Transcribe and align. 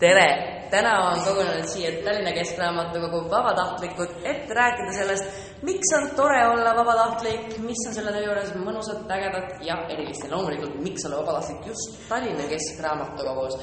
tere! 0.00 0.56
täna 0.70 0.92
on 1.10 1.20
kogunenud 1.26 1.66
siia 1.66 1.90
Tallinna 2.04 2.32
Keskraamatukogu 2.32 3.30
vabatahtlikud, 3.30 4.12
et 4.24 4.50
rääkida 4.50 4.92
sellest, 4.94 5.24
miks 5.66 5.90
on 5.98 6.10
tore 6.16 6.38
olla 6.46 6.76
vabatahtlik, 6.76 7.58
mis 7.58 7.82
on 7.88 7.96
selle 7.96 8.12
töö 8.14 8.22
juures 8.28 8.52
mõnusat, 8.54 9.02
ägedat 9.10 9.64
ja 9.66 9.80
erilist 9.90 10.24
ja 10.24 10.30
loomulikult, 10.30 10.78
miks 10.84 11.04
olla 11.08 11.24
vabatahtlik 11.24 11.66
just 11.72 11.98
Tallinna 12.08 12.46
Keskraamatukogus. 12.52 13.58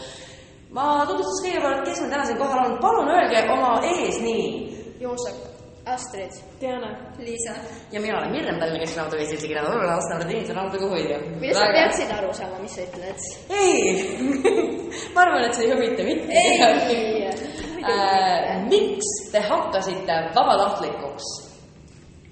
ma 0.75 1.05
tutvustaks 1.07 1.45
kõigepealt, 1.45 1.85
kes 1.87 2.01
meil 2.01 2.11
täna 2.11 2.25
siin 2.27 2.41
kohal 2.43 2.65
on, 2.65 2.79
palun 2.83 3.09
öelge 3.15 3.45
oma 3.55 3.77
eesnimi. 3.87 4.75
Joosep, 4.99 5.46
Astrid, 5.87 6.31
Diana, 6.61 6.89
Liisa. 7.17 7.53
ja 7.91 8.01
mina 8.01 8.17
olen 8.17 8.31
Mirjam 8.31 8.59
Tallinna 8.59 8.79
Keskraamatukogu 8.79 9.23
Eesti 9.23 9.47
kirjanduse 9.47 9.77
oluline 9.77 9.93
austatud 9.93 10.31
inimese 10.31 10.53
raamatukogu 10.53 10.89
hoidja. 10.89 11.19
kuidas 11.19 11.57
sa 11.57 11.67
peaksid 11.77 12.11
aru 12.17 12.33
saama, 12.33 12.59
mis 12.59 12.75
sa 12.75 12.81
ütled? 12.81 13.19
ei 13.49 13.83
ma 15.15 15.21
arvan, 15.21 15.45
et 15.45 15.55
see 15.55 15.65
ei 15.65 15.71
huvita 15.73 16.03
mitte 16.03 16.33
ei, 16.43 17.27
äh, 17.91 18.53
miks 18.67 19.11
te 19.31 19.39
hakkasite 19.49 20.19
vabatahtlikuks? 20.35 21.27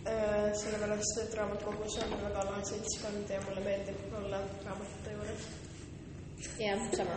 Äh, 0.05 0.51
sellepärast, 0.61 1.23
et 1.23 1.39
raamatukogus 1.39 1.99
on 2.03 2.15
väga 2.27 2.43
lahe 2.49 2.63
seltskond 2.71 3.29
ja 3.29 3.39
mulle 3.47 3.63
meeldib 3.69 4.19
olla 4.19 4.43
juures. 4.67 5.04
Jah, 6.59 6.79
sama. 6.97 7.15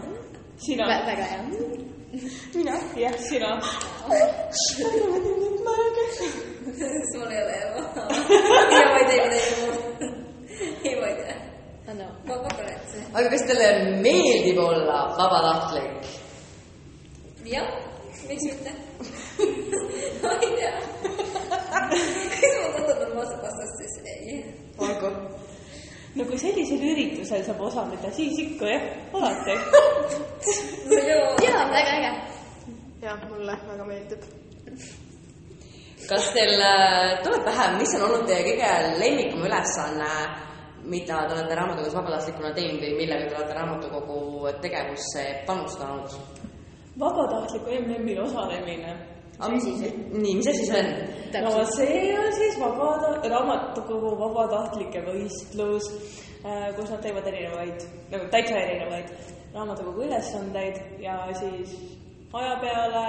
sina 0.57 0.87
Vä? 0.89 0.97
väga 1.07 1.25
hea. 1.25 1.43
mina? 2.55 2.75
jah, 2.97 3.15
sina. 3.19 3.61
sul 7.13 7.31
ei 7.31 7.43
ole 7.43 7.55
ema. 7.65 7.83
ja 8.79 8.87
ma 8.93 8.99
ei 8.99 9.07
tee 9.09 9.19
midagi 9.25 9.53
muud. 9.61 9.77
ei, 10.85 10.95
ma 11.01 11.07
ei 11.07 11.17
tea. 11.21 11.37
no, 11.95 12.07
ma 12.27 12.35
pakun, 12.45 12.67
et 12.69 12.85
see. 12.93 13.05
aga 13.15 13.29
kas 13.33 13.43
teile 13.49 13.69
meeldib 14.05 14.59
olla 14.59 14.99
vabatahtlik? 15.19 16.13
jah, 17.55 17.69
miks 18.29 18.45
mitte? 18.51 18.73
ma 20.23 20.33
ei 20.43 20.51
tea. 20.59 20.75
kas 22.41 22.55
ma 22.63 22.69
tunnen 22.77 22.99
normaalset 23.03 23.43
vastast, 23.43 23.75
siis 23.79 23.95
ei. 24.05 24.45
Margo? 24.81 25.28
No 26.17 26.25
kui 26.29 26.39
sellisel 26.41 26.83
üritusel 26.93 27.45
saab 27.47 27.61
osaleda, 27.69 28.11
siis 28.17 28.39
ikka 28.45 28.71
jah, 28.71 28.89
alati. 29.19 29.57
jaa, 31.47 31.63
väga 31.75 31.93
äge. 31.99 32.13
jah, 33.03 33.21
mulle 33.29 33.59
väga 33.69 33.87
meeldib. 33.89 34.27
kas 36.09 36.31
teil 36.33 36.55
äh, 36.65 37.19
tuleb 37.25 37.45
pähe, 37.45 37.71
mis 37.79 37.95
on 37.99 38.07
olnud 38.09 38.27
teie 38.31 38.45
kõige 38.47 38.73
lemmikum 39.03 39.45
ülesanne, 39.51 40.13
mida 40.89 41.25
te 41.29 41.37
olete 41.37 41.59
raamatukogus 41.59 41.99
vabatahtlikuna 42.01 42.55
teinud 42.57 42.83
või 42.85 42.97
millega 43.03 43.29
te 43.29 43.41
olete 43.41 43.59
raamatukogu 43.61 44.53
tegevusse 44.65 45.29
panustanud? 45.47 46.19
vabatahtliku 46.99 47.71
MM-il 47.85 48.21
osalemine. 48.23 48.97
Nii, 50.13 50.35
mis 50.41 50.49
asi 50.51 50.67
see 50.67 50.81
on? 50.83 50.89
no 51.45 51.65
see 51.77 52.15
on 52.19 52.33
siis 52.35 52.57
vabata-, 52.59 53.29
raamatukogu 53.31 54.15
vabatahtlike 54.19 55.05
võistlus, 55.07 55.91
kus 56.77 56.91
nad 56.91 57.03
teevad 57.05 57.29
erinevaid, 57.31 57.87
nagu 58.11 58.31
täitsa 58.33 58.59
erinevaid 58.59 59.13
raamatukogu 59.55 60.09
ülesandeid 60.09 60.83
ja 61.03 61.21
siis 61.39 61.77
aja 62.33 62.57
peale, 62.61 63.05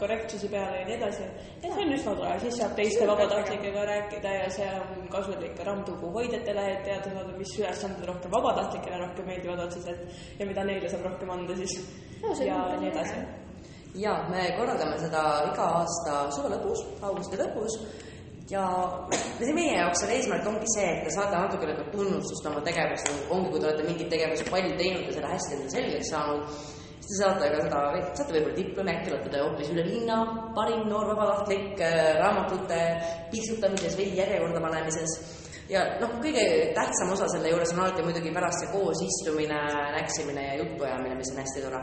korrektsuse 0.00 0.48
peale 0.48 0.78
ja 0.80 0.86
nii 0.86 0.94
edasi. 0.96 1.26
ja 1.62 1.72
see 1.74 1.84
on 1.84 1.92
üsna 1.96 2.14
tore, 2.16 2.38
siis 2.40 2.56
saab 2.60 2.72
teiste 2.78 3.08
vabatahtlikega 3.08 3.84
rääkida 3.90 4.32
ja 4.38 4.48
see 4.50 4.70
on 4.78 5.08
kasulik 5.12 5.52
ka 5.58 5.66
raamatukogu 5.68 6.12
hoidjatele, 6.14 6.64
et 6.72 6.84
teada 6.86 7.10
saada, 7.10 7.36
mis 7.36 7.52
ülesanded 7.58 8.08
rohkem 8.08 8.32
vabatahtlikele 8.32 9.02
rohkem 9.04 9.28
meeldivad 9.28 9.66
otseselt 9.66 10.38
ja 10.38 10.48
mida 10.48 10.64
neile 10.64 10.88
saab 10.88 11.10
rohkem 11.10 11.34
anda 11.36 11.56
siis 11.60 11.78
No 12.22 12.34
ja 12.38 12.58
nii 12.78 12.88
edasi. 12.88 13.18
Ja 13.94 14.14
me 14.30 14.46
korraldame 14.56 14.96
seda 15.00 15.22
iga 15.50 15.68
aasta 15.80 16.24
suve 16.34 16.52
lõpus, 16.54 16.84
augusti 17.04 17.40
lõpus. 17.40 17.78
Ja 18.50 18.66
meie 19.40 19.78
jaoks 19.78 20.02
selle 20.02 20.18
eesmärk 20.18 20.46
ongi 20.50 20.68
see, 20.74 20.88
et 20.90 21.04
te 21.06 21.12
saate 21.14 21.38
natukene 21.38 21.76
ka 21.78 21.84
tunnustust 21.92 22.48
oma 22.50 22.60
tegevusele, 22.66 23.22
ongi, 23.32 23.52
kui 23.52 23.60
te 23.60 23.68
olete 23.68 23.86
mingeid 23.86 24.10
tegevusi 24.12 24.48
palju 24.50 24.74
teinud 24.80 25.06
ja 25.08 25.14
selle 25.16 25.30
hästi 25.30 25.54
endale 25.56 25.74
selgeks 25.76 26.10
saanud, 26.12 26.56
siis 26.96 27.12
te 27.12 27.20
saate 27.20 27.52
ka 27.52 27.62
seda, 27.62 27.84
saate 28.18 28.34
võib-olla 28.34 28.56
diplomi, 28.58 28.94
äkki 28.96 29.14
olete 29.14 29.32
te 29.32 29.44
hoopis 29.44 29.72
üle 29.72 29.86
linna 29.86 30.18
parim 30.58 30.84
noor 30.90 31.14
vabatahtlik 31.14 31.80
äh, 31.86 32.02
raamatute 32.18 32.82
piiksutamises 33.32 33.96
või 34.00 34.10
järjekorda 34.18 34.64
panemises 34.66 35.16
ja 35.70 35.84
noh, 36.00 36.16
kõige 36.22 36.42
tähtsam 36.76 37.12
osa 37.14 37.28
selle 37.32 37.52
juures 37.52 37.72
on 37.74 37.84
alati 37.84 38.04
muidugi 38.06 38.32
pärast 38.34 38.62
see 38.62 38.72
koos 38.72 39.02
istumine, 39.06 39.60
näksimine 39.96 40.46
ja 40.48 40.58
jutuajamine, 40.62 41.16
mis 41.20 41.32
on 41.34 41.40
hästi 41.42 41.64
tore. 41.64 41.82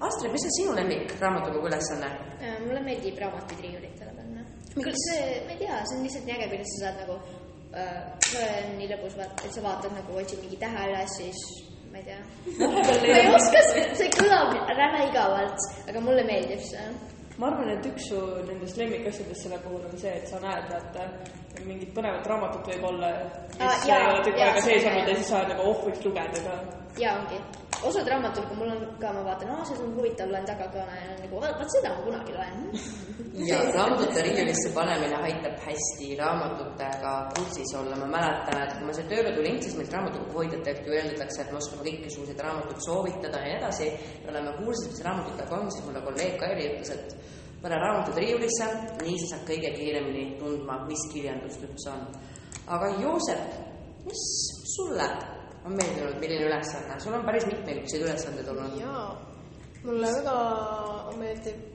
Astrid, 0.00 0.32
mis 0.32 0.46
on 0.48 0.54
sinu 0.56 0.74
lemmik 0.78 1.12
raamatukogu 1.20 1.68
ülesanne? 1.68 2.08
Äh, 2.40 2.56
mulle 2.64 2.80
meeldib 2.86 3.18
raamatuid 3.20 3.60
riiulitele 3.60 4.14
panna. 4.16 4.44
see, 5.04 5.24
ma 5.46 5.52
ei 5.52 5.58
tea, 5.60 5.80
see 5.84 5.98
on 5.98 6.06
lihtsalt 6.06 6.26
nii 6.28 6.36
äge, 6.38 6.48
kuidas 6.54 6.72
sa 6.72 6.84
saad 6.84 7.02
nagu 7.02 7.18
äh,, 7.76 7.98
see 8.30 8.46
on 8.62 8.72
nii 8.78 8.88
lõbus, 8.94 9.18
et 9.28 9.52
sa 9.52 9.66
vaatad 9.66 9.92
nagu, 9.98 10.16
otsid 10.22 10.40
mingi 10.44 10.60
tähe 10.62 10.88
üles, 10.88 11.16
siis 11.18 11.42
ma 11.92 12.00
ei 12.00 12.04
tea. 12.08 12.20
ma 13.12 13.16
ei 13.20 13.32
oska, 13.36 13.64
see 14.00 14.10
kõlab 14.16 14.56
räme 14.80 15.06
igavalt, 15.10 15.70
aga 15.90 16.04
mulle 16.06 16.24
meeldib 16.28 16.64
see. 16.70 16.86
Ma 17.40 17.48
arvan, 17.48 17.70
et 17.72 17.86
üks 17.88 18.10
su 18.10 18.20
nendest 18.44 18.76
lemmikasjadest 18.80 19.46
selle 19.46 19.58
puhul 19.64 19.86
on 19.88 19.96
see, 20.00 20.12
et 20.20 20.28
sa 20.28 20.40
näed, 20.42 20.68
vaata, 20.68 21.06
mingit 21.64 21.94
põnevat 21.96 22.28
raamatut 22.28 22.68
võib-olla, 22.72 23.14
mis 23.54 23.64
Aa, 23.64 23.72
ah, 23.72 23.88
jaa, 23.88 23.98
ei 24.02 24.12
ole 24.12 24.22
tükk 24.26 24.44
aega 24.44 24.62
see 24.66 24.76
sees 24.76 24.88
olnud 24.92 25.10
ja 25.12 25.16
siis 25.16 25.32
sa 25.32 25.40
oled 25.40 25.52
nagu, 25.54 25.66
oh, 25.70 25.82
võiks 25.86 26.06
lugeda 26.06 26.44
ka. 26.46 26.58
jaa, 27.00 27.16
ongi. 27.22 27.40
Osad 27.88 28.08
raamatud, 28.08 28.44
kui 28.48 28.56
mul 28.58 28.70
on 28.74 28.82
ka, 29.00 29.12
ma 29.14 29.22
vaatan, 29.24 29.50
aa, 29.54 29.64
see 29.68 29.78
on 29.80 29.94
huvitav, 29.96 30.28
loen 30.32 30.46
taga 30.48 30.66
ka 30.74 30.84
nagu, 30.90 31.40
vaat 31.40 31.72
seda 31.74 31.94
ma 31.94 32.04
kunagi 32.04 32.34
loen. 32.36 32.56
ja 33.50 33.60
raamatute 33.76 34.24
riiulisse 34.26 34.72
panemine 34.76 35.16
aitab 35.28 35.56
hästi 35.64 36.10
raamatutega 36.20 37.14
kursis 37.36 37.74
olla. 37.80 37.96
ma 38.02 38.08
mäletan, 38.16 38.60
et 38.64 38.76
kui 38.76 38.86
ma 38.88 38.96
siia 38.98 39.08
tööle 39.12 39.32
tulin, 39.36 39.58
siis 39.64 39.76
meilt 39.78 39.96
raamatukogu 39.96 40.38
hoidjatelt 40.42 40.86
ju 40.86 40.96
öeldakse, 40.98 41.42
et 41.42 41.52
me 41.52 41.60
oskame 41.62 41.86
kõiksuguseid 41.88 42.44
raamatuid 42.46 42.84
soovitada 42.86 43.42
ja 43.42 43.48
nii 43.48 43.58
edasi. 43.62 43.90
me 44.24 44.32
oleme 44.34 44.54
kursis, 44.60 44.92
mis 44.92 45.04
raamatutega 45.08 45.60
on, 45.60 45.72
siis 45.74 45.86
mulle 45.88 46.04
kolleeg 46.08 46.38
Kairi 46.40 46.68
ütles, 46.74 46.94
et 46.96 47.16
pane 47.62 47.80
raamatud 47.80 48.20
riiulisse, 48.20 48.70
nii 49.02 49.18
sa 49.22 49.34
saad 49.34 49.44
kõige 49.48 49.74
kiiremini 49.76 50.24
tundma, 50.40 50.80
mis 50.88 51.08
kirjandust 51.12 51.64
üldse 51.68 51.92
on. 51.96 52.06
aga 52.76 52.94
Joosep, 53.00 53.60
mis 54.06 54.24
sulle 54.76 55.08
on 55.64 55.76
meeldinud, 55.76 56.20
milline 56.20 56.46
ülesanne? 56.48 57.00
sul 57.00 57.14
on 57.18 57.26
päris 57.26 57.46
mitmeid 57.46 57.98
ülesandeid 58.00 58.48
olnud. 58.52 58.78
jaa, 58.80 59.04
mulle 59.84 60.14
väga 60.16 60.38
meeldib 61.18 61.68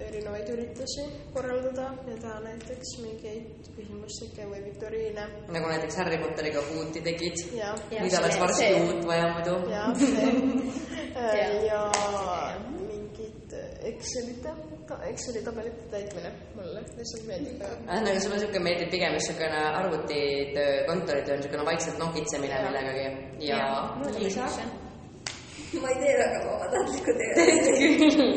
erinevaid 0.00 0.48
üritusi 0.54 1.04
korraldada 1.34 1.90
ja 2.08 2.16
teha 2.22 2.36
näiteks 2.44 2.92
mingeid 3.02 3.70
küsimustikke 3.76 4.46
või 4.50 4.62
viktoriine 4.68 5.26
nagu 5.50 5.72
näiteks 5.72 5.98
Harry 6.00 6.18
Potteriga 6.22 6.62
huuti 6.70 7.02
tegid 7.04 7.42
mida 7.52 8.22
oleks 8.22 8.40
varsti 8.40 8.70
uut 8.80 9.06
vaja 9.10 9.32
muidu. 9.34 9.58
ja 9.70 9.88
see 9.98 10.88
Ja. 11.20 11.48
ja 11.66 11.80
mingid 13.50 13.84
Excelite, 13.84 14.50
Exceli 15.08 15.42
tabelite 15.44 15.82
täitmine 15.90 16.32
mulle 16.54 16.82
lihtsalt 16.96 17.26
meeldib. 17.26 17.62
Ah, 17.86 18.00
nagu 18.02 18.20
sulle 18.20 18.36
niisugune 18.36 18.62
meeldib 18.64 18.90
pigem 18.90 19.14
just 19.14 19.30
niisugune 19.30 19.62
arvutitöö, 19.80 20.86
kontoritöö, 20.86 21.36
niisugune 21.36 21.64
vaikselt 21.64 21.98
nokitsemine 21.98 22.62
millegagi 22.64 23.06
ja, 23.46 23.94
mulle 23.96 24.18
Liisa? 24.18 24.46
ma 25.80 25.88
ei 25.88 25.98
tee 26.02 26.14
väga 26.18 26.38
vabatahtlikku 26.46 27.12
tööd. 27.18 27.34
teed 27.38 27.66
küll. 27.78 28.30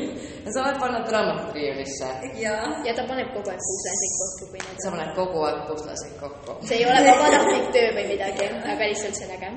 ja 0.46 0.52
sa 0.54 0.64
oled 0.64 0.80
pannud 0.80 1.14
raamatut 1.16 1.56
riiulisse. 1.58 2.10
jaa. 2.38 2.66
ja 2.86 2.94
ta 2.94 3.08
paneb 3.10 3.34
kogu 3.34 3.54
aeg 3.54 3.64
puuslesid 3.70 4.18
kokku, 4.22 4.66
sa 4.84 4.92
paned 4.94 5.16
kogu 5.18 5.46
aeg 5.50 5.64
puslesid 5.70 6.18
kokku. 6.22 6.60
see 6.62 6.82
ei 6.82 6.90
ole 6.90 7.06
vabatahtlik 7.10 7.72
töö 7.78 7.94
või 7.98 8.10
midagi, 8.14 8.52
aga 8.76 8.92
lihtsalt 8.92 9.18
see 9.18 9.30
on 9.30 9.38
äge. 9.40 9.56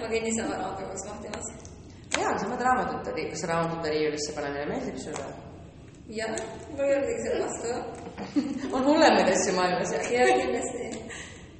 ma 0.00 0.08
käin 0.08 0.24
niisama 0.26 0.56
raamatukogus 0.56 1.06
vahtimas. 1.10 1.71
Jaa, 2.20 2.38
sa 2.38 2.46
paned 2.48 2.64
raamatute, 2.66 3.26
kas 3.32 3.44
raamatute 3.50 3.90
riiulisse 3.94 4.32
panemine 4.36 4.66
meeldib 4.70 4.98
sulle? 5.04 5.26
jah, 6.18 6.32
ma 6.76 6.84
ei 6.84 6.94
ole 6.94 7.00
midagi 7.04 7.22
selle 7.24 7.44
vastu. 7.44 7.68
on 8.76 8.84
hullemaid 8.88 9.28
asju 9.34 9.54
maailmas 9.58 9.92
ja 9.96 10.00
jaa, 10.16 10.36
kindlasti. 10.40 10.90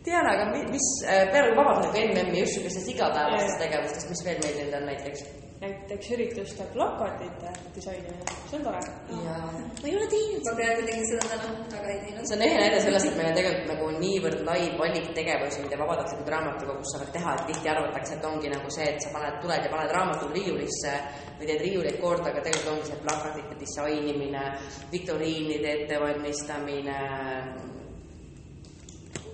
tean, 0.05 0.27
aga 0.33 0.45
mi- 0.53 0.67
mis 0.75 0.89
äh, 1.07 1.25
peale 1.33 1.57
vabatahtliku 1.57 1.99
MM-i 2.09 2.41
just 2.41 2.57
niisugustest 2.57 2.89
igapäevastest 2.95 3.59
tegevustest, 3.65 4.11
mis 4.13 4.25
veel 4.27 4.41
meeldinud 4.45 4.75
on 4.81 4.87
näiteks? 4.91 5.25
Näiteks 5.63 6.11
ürituste 6.17 6.65
plakatite 6.73 7.51
disainimine, 7.77 8.25
see 8.51 8.59
on 8.59 8.65
tore. 8.67 8.81
ja 9.25 9.37
ma 9.83 9.89
ei 9.89 9.97
ole 9.97 10.09
teinud 10.11 10.49
ma 10.49 10.55
peaaegu 10.59 10.87
tegin 10.89 11.07
seda 11.11 11.29
täna, 11.31 11.53
aga 11.79 11.93
ei 11.93 12.01
teinud. 12.05 12.27
see 12.27 12.37
on 12.37 12.45
ehe 12.47 12.59
näide 12.61 12.81
sellest, 12.83 13.09
et 13.11 13.19
meil 13.19 13.29
on 13.31 13.39
tegelikult 13.39 13.71
nagu 13.73 13.91
niivõrd 14.03 14.43
lai 14.49 14.61
valik 14.81 15.09
tegevusi, 15.19 15.63
mida 15.67 15.79
vabatahtlikud 15.83 16.33
raamatukogus 16.35 16.95
saavad 16.95 17.13
teha, 17.17 17.37
et 17.39 17.47
tihti 17.53 17.73
arvatakse, 17.75 18.19
et 18.19 18.29
ongi 18.33 18.53
nagu 18.53 18.75
see, 18.77 18.89
et 18.91 19.07
sa 19.07 19.15
paned, 19.15 19.39
tuled 19.45 19.69
ja 19.69 19.75
paned 19.77 19.97
raamatud 19.99 20.35
riiulisse 20.39 20.97
või 21.39 21.51
teed 21.51 21.67
riiuleid 21.67 22.01
korda, 22.03 22.33
aga 22.33 22.47
tegelikult 22.49 22.73
ongi 22.75 22.91
see 22.91 23.03
plakatite 23.07 23.61
disainimine, 23.63 24.47
viktoriinide 24.93 25.77
ettevalmistamine, 25.79 26.99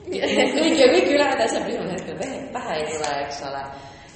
kõik 0.08 0.78
ja 0.80 0.88
kõik 0.94 1.12
ülejäänud 1.12 1.44
asjad, 1.44 1.68
mis 1.68 1.78
mul 1.80 1.94
hetkel 1.96 2.20
pähe 2.52 2.80
ei 2.80 2.90
tule, 2.92 3.14
eks 3.26 3.46
ole. 3.48 3.62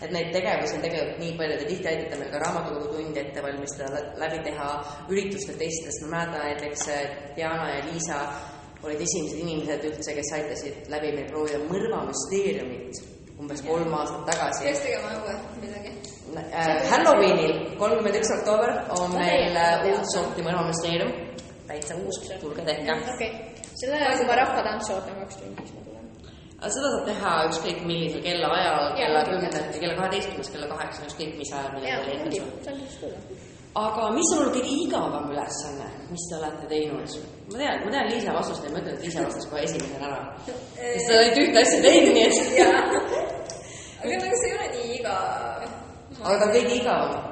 Et 0.02 0.10
neid 0.14 0.32
tegevusi 0.34 0.76
on 0.76 0.82
tegelikult 0.84 1.20
nii 1.22 1.36
palju, 1.38 1.58
te 1.60 1.68
tihti 1.70 1.90
aitate 1.92 2.18
meil 2.20 2.32
ka 2.32 2.42
raamatukogutundi 2.42 3.22
ette 3.22 3.44
valmistada, 3.44 4.02
läbi 4.22 4.42
teha 4.48 4.68
üritustel 5.12 5.58
teistest, 5.60 6.04
ma 6.04 6.16
mäletan 6.16 6.46
näiteks 6.48 6.84
et 6.96 7.16
Diana 7.36 7.70
ja 7.70 7.84
Liisa 7.86 8.20
olid 8.82 9.02
esimesed 9.06 9.42
inimesed 9.44 9.84
üldse, 9.92 10.14
kes 10.18 10.32
aitasid 10.38 10.92
läbi 10.92 11.12
meil 11.16 11.28
proovida 11.30 11.60
mõrvamüsteeriumit 11.70 13.02
umbes 13.42 13.62
kolm 13.66 13.94
aastat 13.98 14.26
tagasi. 14.30 14.64
Peaks 14.66 14.82
tegema 14.86 15.14
uue 15.20 15.36
midagi. 15.62 15.92
äh, 16.38 16.72
Halloweenil, 16.90 17.54
kolmkümmend 17.78 18.18
üks 18.20 18.32
oktoober 18.38 18.74
on 18.98 19.16
meil 19.18 19.58
äh, 19.58 19.86
uut 19.90 20.10
sorti 20.14 20.46
mõrvaministeerium, 20.46 21.14
täitsa 21.70 21.98
uus, 22.02 22.22
tulge 22.40 22.66
tehke. 22.68 22.98
okei, 23.14 23.32
selle 23.74 23.98
ajal, 24.02 24.26
ma 24.30 24.42
rahvatantsu 24.42 24.98
ootan 24.98 25.24
kaks 25.24 25.42
tundi, 25.42 25.81
tulen. 26.62 26.74
seda 26.74 26.88
saab 26.94 27.06
teha 27.10 27.32
ükskõik 27.50 27.80
millisel 27.86 28.22
kellaajal, 28.22 28.94
kella 28.96 29.24
muidugi. 29.24 29.50
kümnest, 29.50 29.80
kella 29.80 29.94
kaheteistkümnest 30.00 30.52
kella 30.52 30.68
kaheksa, 30.74 31.08
ükskõik 31.08 31.34
mis 31.38 31.52
ajal, 31.52 31.72
millal 31.74 32.04
teil 32.06 32.18
eetris 32.18 32.40
on., 32.42 33.50
aga 33.74 34.10
mis 34.12 34.30
on 34.32 34.38
olnud 34.42 34.54
kõige 34.56 34.72
igavam 34.84 35.30
ülesanne, 35.32 35.88
mis 36.12 36.24
te 36.28 36.36
olete 36.36 36.66
teinud? 36.68 37.14
ma 37.52 37.58
tean, 37.58 37.84
ma 37.84 37.90
tean 37.94 38.10
Liisa 38.10 38.34
vastust 38.36 38.64
ja 38.64 38.70
ma 38.72 38.80
ütlen, 38.82 38.96
et 38.96 39.04
Liisa 39.06 39.24
vastas 39.24 39.46
kohe 39.50 39.62
esimesena 39.64 40.10
ära. 40.10 40.20
sest 40.46 41.06
ta 41.08 41.18
ainult 41.20 41.38
ühte 41.42 41.62
asja 41.62 41.78
teinud, 41.86 42.12
nii 42.16 42.24
et. 42.28 42.36
aga 44.02 44.18
nagu 44.24 44.40
see 44.40 44.50
ei 44.50 44.56
ole 44.58 44.66
nii 44.74 44.98
igav. 44.98 45.68
aga 46.20 46.34
ta 46.38 46.44
on 46.46 46.54
kõige 46.56 46.74
igavam. 46.80 47.30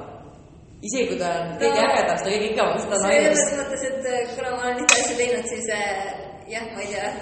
isegi 0.81 1.07
kui 1.11 1.19
ta 1.21 1.29
on 1.37 1.53
kõige 1.61 1.77
No. 1.77 1.91
ägedam, 1.91 2.17
on 2.17 2.25
kõige 2.25 2.49
igavam, 2.53 2.79
sest 2.79 2.89
ta 2.89 2.95
on 2.97 3.05
selles 3.05 3.27
ainus. 3.27 3.53
mõttes, 3.61 3.83
et 3.91 4.09
äh, 4.15 4.35
kuna 4.35 4.49
ma 4.55 4.63
olen 4.63 4.81
neid 4.81 4.97
asju 4.97 5.19
teinud, 5.21 5.45
siis 5.53 5.69
äh, 5.77 5.85
jah, 6.49 6.65
ma 6.73 6.81
ei 6.81 6.89
tea, 6.95 7.13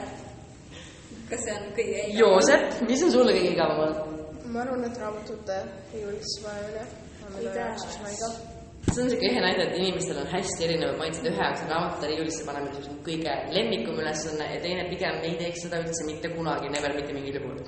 kas 1.29 1.43
see 1.45 1.55
on 1.57 1.67
kõige 1.77 1.97
igavam. 1.97 2.19
Joosep, 2.19 2.79
mis 2.89 3.03
on 3.05 3.11
sulle 3.17 3.35
kõige 3.37 3.51
igavam 3.55 3.83
olnud? 3.85 4.15
ma 4.49 4.63
arvan, 4.63 4.83
et 4.87 4.95
raamatute 4.97 5.57
riiulisse 5.93 6.39
panemine 6.45 6.85
on 7.25 7.35
minu 7.35 7.51
jaoks 7.53 7.83
üsna 7.91 8.13
igav. 8.15 8.37
see 8.89 9.03
on 9.03 9.11
siuke 9.13 9.27
ehe 9.29 9.43
näide, 9.43 9.67
et 9.67 9.75
inimestel 9.77 10.21
on 10.23 10.31
hästi 10.31 10.65
erinevad 10.67 10.97
maitsed, 11.01 11.27
ühe 11.29 11.43
jaoks 11.43 11.65
on 11.65 11.73
raamatute 11.73 12.09
riiulisse 12.13 12.47
panemine 12.47 12.79
see 12.79 12.93
on 12.95 13.03
kõige 13.09 13.35
lemmikum 13.57 14.01
ülesanne 14.01 14.47
ja 14.55 14.63
teine 14.63 14.87
pigem 14.89 15.19
ei 15.27 15.35
teeks 15.43 15.67
seda 15.67 15.83
üldse 15.83 16.07
mitte 16.07 16.33
kunagi, 16.33 16.71
never 16.73 16.97
mitte 16.97 17.13
mingil 17.13 17.37
juhul. 17.41 17.61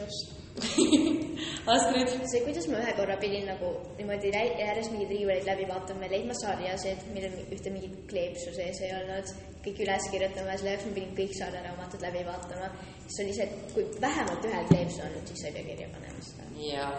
just. 0.00 0.34
Astrid, 1.74 2.08
see, 2.30 2.40
kuidas 2.46 2.66
ma 2.72 2.78
ühe 2.80 2.92
korra 2.96 3.16
pidin 3.20 3.44
nagu 3.50 3.74
niimoodi 3.98 4.30
järjest 4.32 4.92
mingeid 4.94 5.10
riiuleid 5.12 5.44
läbi 5.50 5.66
vaatama 5.68 6.06
ja 6.06 6.14
leidma 6.14 6.36
sarjasid, 6.40 7.02
millel 7.12 7.34
mi- 7.36 7.44
ühte 7.52 7.72
mingit 7.74 7.98
kleepsu 8.10 8.54
sees 8.56 8.80
ei 8.86 8.94
olnud, 8.96 9.34
kõik 9.66 9.84
üles 9.84 10.10
kirjutama 10.12 10.54
ja 10.54 10.58
selle 10.60 10.74
jaoks 10.74 10.88
ma 10.88 10.96
pidin 10.96 11.14
kõik 11.20 11.38
sarjaraamatud 11.40 12.04
läbi 12.06 12.26
vaatama. 12.26 12.72
siis 13.06 13.22
oli 13.24 13.38
see, 13.38 13.46
et 13.46 13.72
kui 13.74 13.86
vähemalt 14.00 14.50
ühel 14.50 14.68
kleepsu 14.72 15.06
olnud, 15.06 15.30
siis 15.30 15.42
sai 15.42 15.54
ka 15.56 15.64
kirja 15.70 15.88
panema 15.94 16.26
seda. 16.28 16.44
ja 16.70 16.90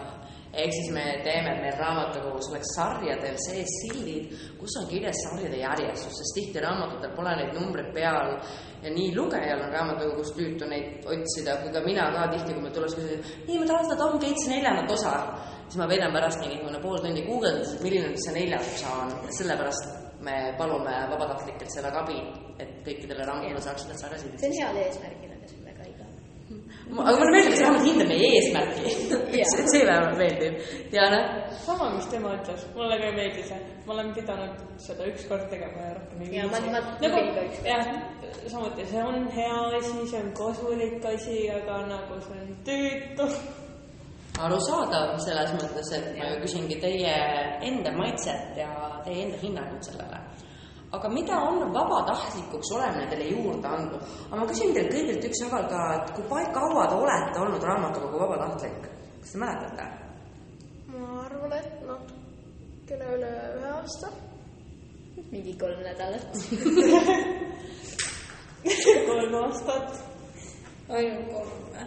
ehk 0.52 0.72
siis 0.72 0.90
me 0.92 1.04
teeme, 1.24 1.52
et 1.52 1.62
meil 1.64 1.76
raamatukogus 1.80 2.48
oleks 2.52 2.72
sarjadel 2.76 3.36
sees 3.44 3.74
sildid, 3.82 4.32
kus 4.60 4.76
on 4.80 4.88
kirjas 4.88 5.20
sarjade 5.26 5.60
järjestus, 5.60 6.16
sest 6.20 6.36
tihti 6.38 6.64
raamatutel 6.64 7.12
pole 7.16 7.34
neid 7.36 7.54
numbreid 7.56 7.92
peal. 7.96 8.34
Ja 8.78 8.92
nii 8.94 9.10
lugejal 9.16 9.64
on 9.64 9.72
raamatukogust 9.74 10.36
tüütu 10.38 10.68
neid 10.70 11.06
otsida, 11.10 11.56
kui 11.64 11.72
ka 11.74 11.80
mina 11.82 12.04
ka 12.14 12.28
tihti, 12.30 12.52
kui 12.54 12.62
mul 12.62 12.74
tuleks 12.76 12.94
küsida, 12.94 13.32
nii 13.48 13.58
ma 13.58 13.66
tahan 13.66 13.88
seda 13.88 13.96
Tom 13.98 14.20
Gatesi 14.22 14.52
neljandat 14.52 14.92
osa, 14.94 15.14
siis 15.64 15.80
ma 15.80 15.88
veedan 15.90 16.14
pärast 16.14 16.44
mingisugune 16.44 16.82
pool 16.84 17.00
tundi 17.02 17.24
guugeldades, 17.26 17.74
et 17.74 17.82
milline 17.82 18.12
nüüd 18.12 18.22
see 18.22 18.36
neljas 18.38 18.70
osa 18.76 18.94
on, 19.02 19.16
sellepärast 19.40 19.90
me 20.22 20.36
palume 20.60 20.94
vabatahtlikelt 21.10 21.74
sellega 21.74 22.04
abi, 22.06 22.22
et 22.62 22.74
kõikidele 22.86 23.26
raamatule 23.28 23.62
saaks 23.64 23.86
need 23.88 24.00
sarjasid 24.02 24.38
see 24.40 24.50
on 24.50 24.56
heal 24.60 24.80
eesmärgil, 24.82 25.32
aga 25.34 25.52
on 25.54 25.64
väga 25.68 25.88
igav. 25.92 26.10
aga 27.04 27.16
mulle 27.20 27.32
meeldib, 27.34 27.52
et 27.52 27.58
see 27.58 27.66
vähemalt 27.66 27.88
hindab 27.88 28.08
meie 28.12 28.30
eesmärki. 28.38 28.94
see 29.52 29.66
see 29.72 29.84
vähemalt 29.86 30.18
meeldib. 30.22 30.62
Diana? 30.92 31.20
sama, 31.66 31.90
mis 31.96 32.08
tema 32.12 32.32
ütles, 32.38 32.64
mulle 32.76 32.98
ka 33.00 33.10
ei 33.10 33.16
meeldi 33.18 33.44
see. 33.50 33.60
ma 33.86 33.94
olen 33.94 34.10
pidanud 34.16 34.64
seda 34.86 35.06
ükskord 35.12 35.46
tegema 35.52 35.86
ja 35.86 35.94
rohkem 35.98 36.24
ei 36.24 36.30
viitsi. 36.32 36.72
nagu 37.04 37.22
ka 37.36 37.68
jah, 37.68 37.92
samuti 38.54 38.86
see 38.90 39.04
on 39.04 39.30
hea 39.36 39.62
asi, 39.78 40.10
see 40.10 40.20
on 40.22 40.34
kasulik 40.42 41.08
asi, 41.14 41.38
aga 41.60 41.80
nagu 41.92 42.20
see 42.26 42.42
on 42.42 42.50
tüütu. 42.68 43.30
arusaadav 44.38 45.16
selles 45.24 45.54
mõttes, 45.60 45.94
et 45.98 46.12
ma 46.18 46.32
ju 46.32 46.42
küsingi 46.44 46.80
teie 46.82 47.14
enda 47.70 47.94
maitset 47.96 48.60
ja 48.64 48.70
teie 49.04 49.24
enda 49.26 49.40
hinnangut 49.42 49.90
sellele. 49.90 50.20
Aga 50.92 51.08
mida 51.12 51.36
on 51.48 51.72
vabatahtlikuks 51.74 52.70
olemine 52.76 53.06
teile 53.10 53.26
juurde 53.32 53.68
andnud? 53.68 54.02
aga 54.30 54.36
ma 54.40 54.46
küsin 54.50 54.70
teil 54.76 54.88
kõigilt 54.92 55.24
ükshaaval 55.28 55.64
ka, 55.72 55.80
et 55.98 56.06
kui 56.16 56.24
pa- 56.30 56.52
kaua 56.54 56.84
te 56.88 56.94
olete 56.96 57.38
olnud 57.44 57.62
raamatukogu 57.70 58.16
vabatahtlik? 58.22 58.82
kas 59.20 59.30
te 59.32 59.36
mäletate? 59.42 59.84
ma 60.94 61.06
arvan, 61.26 61.52
et 61.58 61.70
natukene 61.90 63.06
üle 63.16 63.30
ühe 63.58 63.68
aasta. 63.74 64.08
mingi 65.32 65.52
kolm 65.60 65.80
nädalat. 65.84 66.28
kolm 69.08 69.32
aastat. 69.42 69.88
ainult 70.88 71.26
kolm 71.34 71.52
või? 71.68 71.84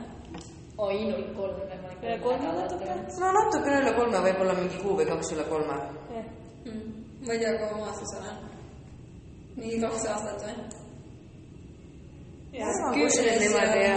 ainult 0.88 1.30
kolm 1.38 1.56
või 1.58 1.78
ma 1.82 1.90
Ja 2.02 2.18
kolm 2.22 2.42
natuke. 2.46 2.86
no 3.20 3.28
natukene 3.40 3.76
üle 3.82 3.92
kolme, 3.98 4.18
võib-olla 4.30 4.54
mingi 4.62 4.78
kuu 4.86 4.94
või 5.02 5.08
kaks 5.10 5.28
üle 5.36 5.46
kolme. 5.50 5.76
ma 7.26 7.32
ei 7.34 7.40
tea, 7.42 7.52
kui 7.58 7.68
ma 7.82 7.86
aastas 7.90 8.14
olen. 8.22 8.51
Mingi 9.56 9.82
kaks 9.82 10.08
aastat 10.14 10.48
või? 10.48 10.56
kuskil 12.52 13.40
niimoodi 13.40 13.80
ja 13.80 13.94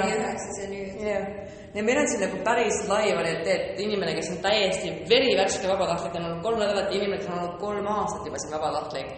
jah, 1.02 1.26
ja 1.74 1.82
meil 1.82 1.98
on 1.98 2.08
siin 2.08 2.20
nagu 2.22 2.38
päris 2.46 2.76
lai 2.88 3.10
varianteet, 3.16 3.80
inimene, 3.82 4.14
kes 4.14 4.30
on 4.30 4.42
täiesti 4.44 4.92
verivärske 5.10 5.68
vabatahtlik, 5.68 6.14
on 6.14 6.26
olnud 6.28 6.42
kolm 6.46 6.60
nädalat 6.62 6.92
inimene, 6.94 7.18
kes 7.18 7.30
on 7.32 7.38
olnud 7.38 7.56
kolm 7.60 7.88
aastat 7.96 8.28
juba 8.28 8.38
siin 8.38 8.54
vabatahtlik. 8.54 9.08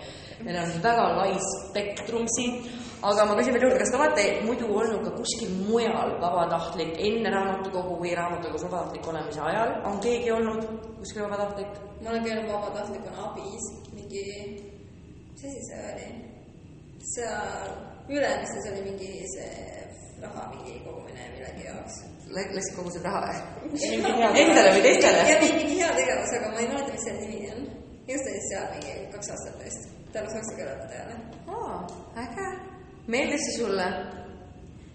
meil 0.44 0.56
on 0.60 0.70
väga 0.82 1.04
lai 1.16 1.34
spektrum 1.44 2.26
siin, 2.36 2.54
aga 3.02 3.24
ma 3.28 3.36
küsin 3.38 3.56
veel 3.56 3.66
juurde, 3.66 3.78
kas 3.78 3.92
te 3.92 3.98
olete 3.98 4.24
muidu 4.46 4.68
olnud 4.78 5.04
ka 5.04 5.12
kuskil 5.16 5.52
mujal 5.68 6.14
vabatahtlik 6.20 6.94
enne 7.08 7.32
raamatukogu 7.36 7.98
või 8.02 8.14
raamatukogus 8.16 8.64
vabatahtlik 8.68 9.10
olemise 9.12 9.40
ajal, 9.50 9.74
on 9.90 10.00
keegi 10.04 10.32
olnud 10.38 10.64
kuskil 11.00 11.26
vabatahtlik? 11.26 11.76
ma 12.02 12.10
olen 12.14 12.24
käinud 12.24 12.48
vabatahtlikuna 12.52 13.28
abis, 13.30 13.68
mingi, 13.92 14.24
mis 15.32 15.44
asi 15.44 15.68
see 15.68 15.84
oli? 15.92 16.25
Seal 17.14 17.70
Ülemistes 18.08 18.66
oli 18.70 18.82
mingi 18.86 19.08
see 19.34 19.76
raha 20.22 20.44
mingi 20.52 20.78
kogumine 20.84 21.22
millegi 21.34 21.64
jaoks. 21.68 21.96
läksid 22.36 22.76
kogusid 22.76 23.04
raha 23.08 23.20
või? 23.26 23.72
mingi 23.72 24.12
hea 24.20 24.30
Endale 24.42 24.72
või 24.76 24.82
teistele? 24.86 25.24
ja 25.30 25.38
mingi, 25.42 25.58
mingi 25.60 25.80
hea 25.80 25.90
tegevus, 25.98 26.34
aga 26.38 26.52
ma 26.52 26.62
ei 26.62 26.68
mäleta, 26.72 26.92
mis 26.94 27.06
selle 27.08 27.28
nimi 27.30 27.50
on. 27.54 27.66
just 28.12 28.30
oli 28.30 28.42
seal 28.48 28.66
mingi 28.74 28.94
kaks 29.14 29.32
aastat 29.34 29.60
vist, 29.64 29.88
tänu 30.14 30.32
saksa 30.34 30.56
õpetajale. 30.66 31.18
aa, 31.58 31.78
äge. 32.24 32.48
meeldis 33.14 33.48
see 33.48 33.56
sulle? 33.60 33.88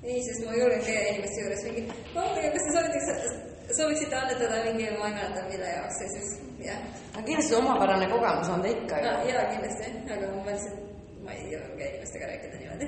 ei, 0.04 0.20
sest 0.28 0.46
ma 0.48 0.58
julgen 0.58 0.86
käia 0.88 1.08
inimeste 1.14 1.44
juures 1.46 1.66
mingi, 1.70 1.88
vabandage, 2.16 2.54
kas 2.56 2.68
te 2.68 2.78
soovitakse, 2.78 3.36
sooviksite 3.78 4.22
annetada 4.24 4.64
mingi, 4.70 4.88
ma 4.98 5.12
ei 5.12 5.20
mäleta, 5.20 5.50
mille 5.52 5.76
jaoks 5.76 6.02
ja 6.06 6.14
siis 6.16 6.32
jah 6.66 6.80
aga 7.14 7.26
kindlasti 7.28 7.56
omapärane 7.60 8.08
kogemus 8.10 8.50
on 8.56 8.64
ta 8.64 8.72
ikka 8.72 9.04
ju 9.04 9.12
ja,. 9.12 9.20
jaa, 9.34 9.46
kindlasti, 9.54 9.92
aga 10.16 10.32
ma 10.36 10.50
lihtsalt, 10.50 10.91
ma 11.26 11.36
ei 11.38 11.52
julge 11.54 11.90
inimestega 11.90 12.26
rääkida 12.32 12.58
niimoodi. 12.62 12.88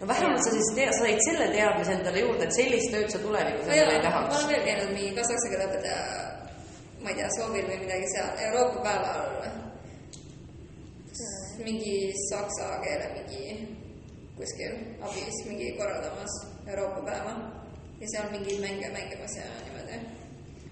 no 0.00 0.08
vähemalt 0.08 0.44
sa 0.44 0.50
siis 0.56 0.72
tea-, 0.74 0.92
sa 0.92 1.04
said 1.04 1.22
selle 1.28 1.48
teadmise 1.54 1.92
endale 1.98 2.24
juurde, 2.24 2.44
et 2.44 2.58
sellist 2.58 2.92
tööd 2.94 3.14
sa 3.14 3.22
tulevikus 3.22 3.66
ma 3.66 3.72
endale 3.72 3.96
ei 3.96 4.02
ma 4.02 4.10
tahaks 4.10 4.36
olen. 4.36 4.50
veel 4.52 4.66
käinud 4.68 4.92
mingi 4.96 5.14
ka 5.18 5.28
saksa 5.30 5.52
keele 5.52 5.70
õpetaja, 5.70 6.02
ma 7.02 7.10
ei 7.14 7.18
tea, 7.20 7.32
soovil 7.38 7.66
või 7.70 7.80
midagi 7.86 8.12
seal, 8.14 8.30
Euroopa 8.50 8.84
päeval 8.86 9.66
mingi 11.64 12.12
saksa 12.30 12.66
keele 12.82 13.06
mingi 13.16 13.44
kuskil 14.38 14.74
abis 15.02 15.36
mingi 15.48 15.72
korraldamas 15.78 16.34
Euroopa 16.70 17.00
päeva 17.08 17.32
ja 18.00 18.06
seal 18.12 18.30
mingeid 18.34 18.60
mänge 18.62 18.88
mängimas 18.94 19.34
ja 19.36 19.46
niimoodi. 19.64 19.96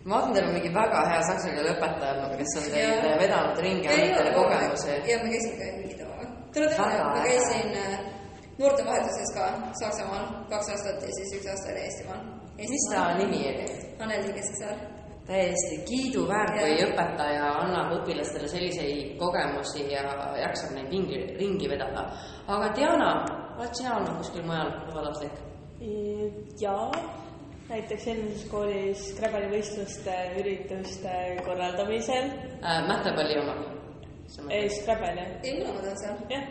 ma 0.05 0.21
teil 0.35 0.47
on 0.47 0.55
mingi 0.55 0.71
väga 0.75 1.01
hea 1.11 1.23
saksa 1.31 1.49
keele 1.55 1.71
õpetaja 1.75 2.13
olnud, 2.15 2.37
kes 2.41 2.53
on 2.61 2.65
teid 2.75 3.07
vedanud 3.23 3.59
ringi, 3.67 3.89
andnud 3.89 4.15
teile 4.19 4.33
kogemusi. 4.39 4.93
ja 5.11 5.17
ma 5.23 5.29
käisin 5.35 5.55
ka 5.59 5.65
mingi 5.81 5.95
temaga. 5.99 6.16
Tule 6.57 6.69
temaga, 6.73 6.93
Väga 6.93 7.09
ma 7.15 7.23
käisin 7.25 7.71
äh, 7.77 7.99
noortevahetuses 8.59 9.33
ka 9.37 9.47
Saksamaal 9.81 10.27
kaks 10.51 10.69
aastat 10.73 11.03
ja 11.05 11.15
siis 11.19 11.35
üks 11.39 11.49
aasta 11.53 11.73
oli 11.73 11.83
Eestimaal. 11.87 12.23
mis 12.59 12.87
ta 12.93 13.09
nimi 13.19 13.41
oli? 13.51 13.67
Anneli 14.01 14.33
Kesksaar. 14.33 14.79
täiesti 15.27 15.77
kiiduväärt, 15.89 16.55
kui 16.55 16.77
õpetaja 16.87 17.47
annab 17.65 17.93
õpilastele 17.99 18.49
selliseid 18.49 19.17
kogemusi 19.19 19.83
ja 19.91 20.05
jaksab 20.39 20.77
neid 20.77 20.91
ringi, 20.95 21.21
ringi 21.41 21.69
vedada. 21.69 22.07
aga 22.49 22.73
Diana, 22.77 23.13
oled 23.59 23.75
sina 23.75 23.97
olnud 23.97 24.17
kuskil 24.23 24.47
mujal 24.47 24.73
vabatahtlik? 24.89 25.37
jaa, 26.61 26.91
näiteks 27.69 28.07
eelmises 28.07 28.49
koolis 28.51 29.09
Scrabble-võistluste 29.13 30.15
ürituste 30.41 31.17
korraldamisel. 31.45 32.31
äh,. 32.63 32.87
Mähtepalli 32.89 33.41
oma. 33.43 33.76
ei, 34.51 34.69
Scrabble 34.71 35.13
jah, 35.17 35.33
ei, 35.43 35.55
mina 35.59 35.73
mõtlen 35.75 35.99
seal. 36.01 36.21
jah. 36.31 36.45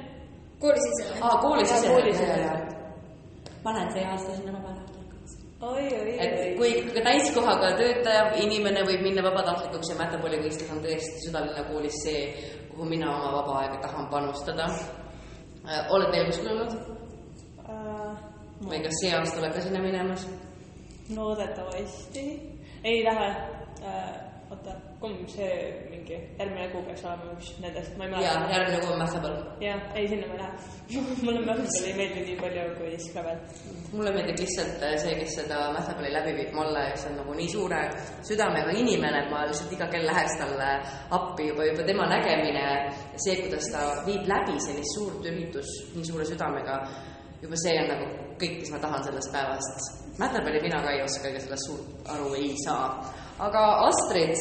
koolis 0.64 0.90
ise 0.92 1.08
või? 1.10 1.22
aa, 1.22 1.38
koolis 1.44 1.72
Jaa, 1.72 1.80
ise. 1.80 1.94
koolis 1.94 2.20
ise. 2.22 3.56
ma 3.64 3.76
lähen 3.78 3.94
see 3.94 4.06
aasta 4.12 4.36
sinna 4.38 4.54
vabatahtlikuks. 4.58 5.38
oi, 5.62 5.88
oi, 6.02 6.18
et 6.26 6.36
oi. 6.40 6.52
kui 6.60 6.74
ka 6.98 7.06
täiskohaga 7.10 7.72
töötaja 7.80 8.28
inimene 8.44 8.84
võib 8.90 9.08
minna 9.08 9.26
vabatahtlikuks 9.26 9.94
ja 9.94 9.98
Mätapoli 10.02 10.42
võistlus 10.44 10.76
on 10.76 10.84
tõesti 10.86 11.26
südalinna 11.28 11.66
koolis 11.72 12.04
see, 12.04 12.28
kuhu 12.74 12.90
mina 12.90 13.12
oma 13.16 13.34
vaba 13.40 13.60
aega 13.64 13.82
tahan 13.88 14.10
panustada. 14.14 14.70
oled 15.90 16.12
veel 16.14 16.30
kuskil 16.30 16.52
olnud 16.54 16.76
või 18.64 18.82
kas 18.84 19.00
see 19.02 19.14
aasta 19.14 19.42
oled 19.42 19.54
ka 19.56 19.62
sinna 19.62 19.82
minemas? 19.84 20.28
loodetavasti. 21.16 22.26
ei 22.84 23.04
lähe 23.04 23.28
äh,. 23.84 24.14
oota, 24.52 24.76
kumb 25.06 25.30
see 25.30 25.50
mingi 25.92 26.18
järgmine 26.40 26.66
kuu 26.74 26.82
peaks 26.88 27.04
olema 27.06 27.34
üks 27.36 27.52
nendest, 27.62 27.94
ma 28.00 28.08
ei 28.08 28.12
mäleta. 28.14 28.48
järgmine 28.54 28.80
kuu 28.82 28.94
on 28.96 29.02
Mätapõld. 29.04 29.44
jah, 29.62 29.84
ei 30.00 30.08
sinna 30.10 30.28
ma 30.28 30.36
ei 30.36 30.42
lähe. 30.42 30.54
mulle 31.26 31.42
Mähkel 31.46 31.88
ei 31.90 31.94
meeldi 32.00 32.24
nii 32.26 32.38
palju 32.42 32.66
kui 32.80 32.98
Scrabble. 33.06 33.36
mulle 33.94 34.14
meeldib 34.16 34.42
lihtsalt 34.42 34.86
see, 35.04 35.16
kes 35.22 35.38
seda 35.40 35.62
Mätapõlli 35.76 36.12
läbi 36.14 36.36
viib, 36.40 36.54
Malle, 36.58 36.86
kes 36.96 37.08
on 37.10 37.18
nagu 37.22 37.38
nii 37.38 37.50
suure 37.54 37.82
südamega 38.30 38.76
inimene, 38.82 39.26
ma 39.30 39.46
lihtsalt 39.50 39.76
iga 39.78 39.90
kell 39.94 40.10
läheks 40.10 40.38
talle 40.42 40.72
appi 41.20 41.50
juba, 41.52 41.68
juba 41.70 41.88
tema 41.90 42.10
nägemine, 42.12 42.68
see, 43.16 43.38
kuidas 43.44 43.70
ta 43.74 43.88
viib 44.08 44.26
läbi 44.32 44.58
sellist 44.68 44.98
suurt 44.98 45.30
üritust 45.32 45.94
nii 45.98 46.10
suure 46.10 46.26
südamega, 46.30 46.80
juba 47.44 47.62
see 47.62 47.78
on 47.84 47.92
nagu 47.94 48.10
kõik, 48.42 48.60
mis 48.64 48.74
ma 48.74 48.82
tahan 48.84 49.04
sellest 49.06 49.32
päevast. 49.34 49.92
Mätapõlli 50.20 50.62
mina 50.64 50.80
ka 50.84 50.94
ei 50.96 51.04
oska 51.04 51.30
ega 51.30 51.42
sellest 51.44 51.70
suurt 51.70 52.10
aru 52.14 52.32
ei 52.40 52.54
saa. 52.64 52.88
aga 53.44 53.62
Astrid, 53.90 54.36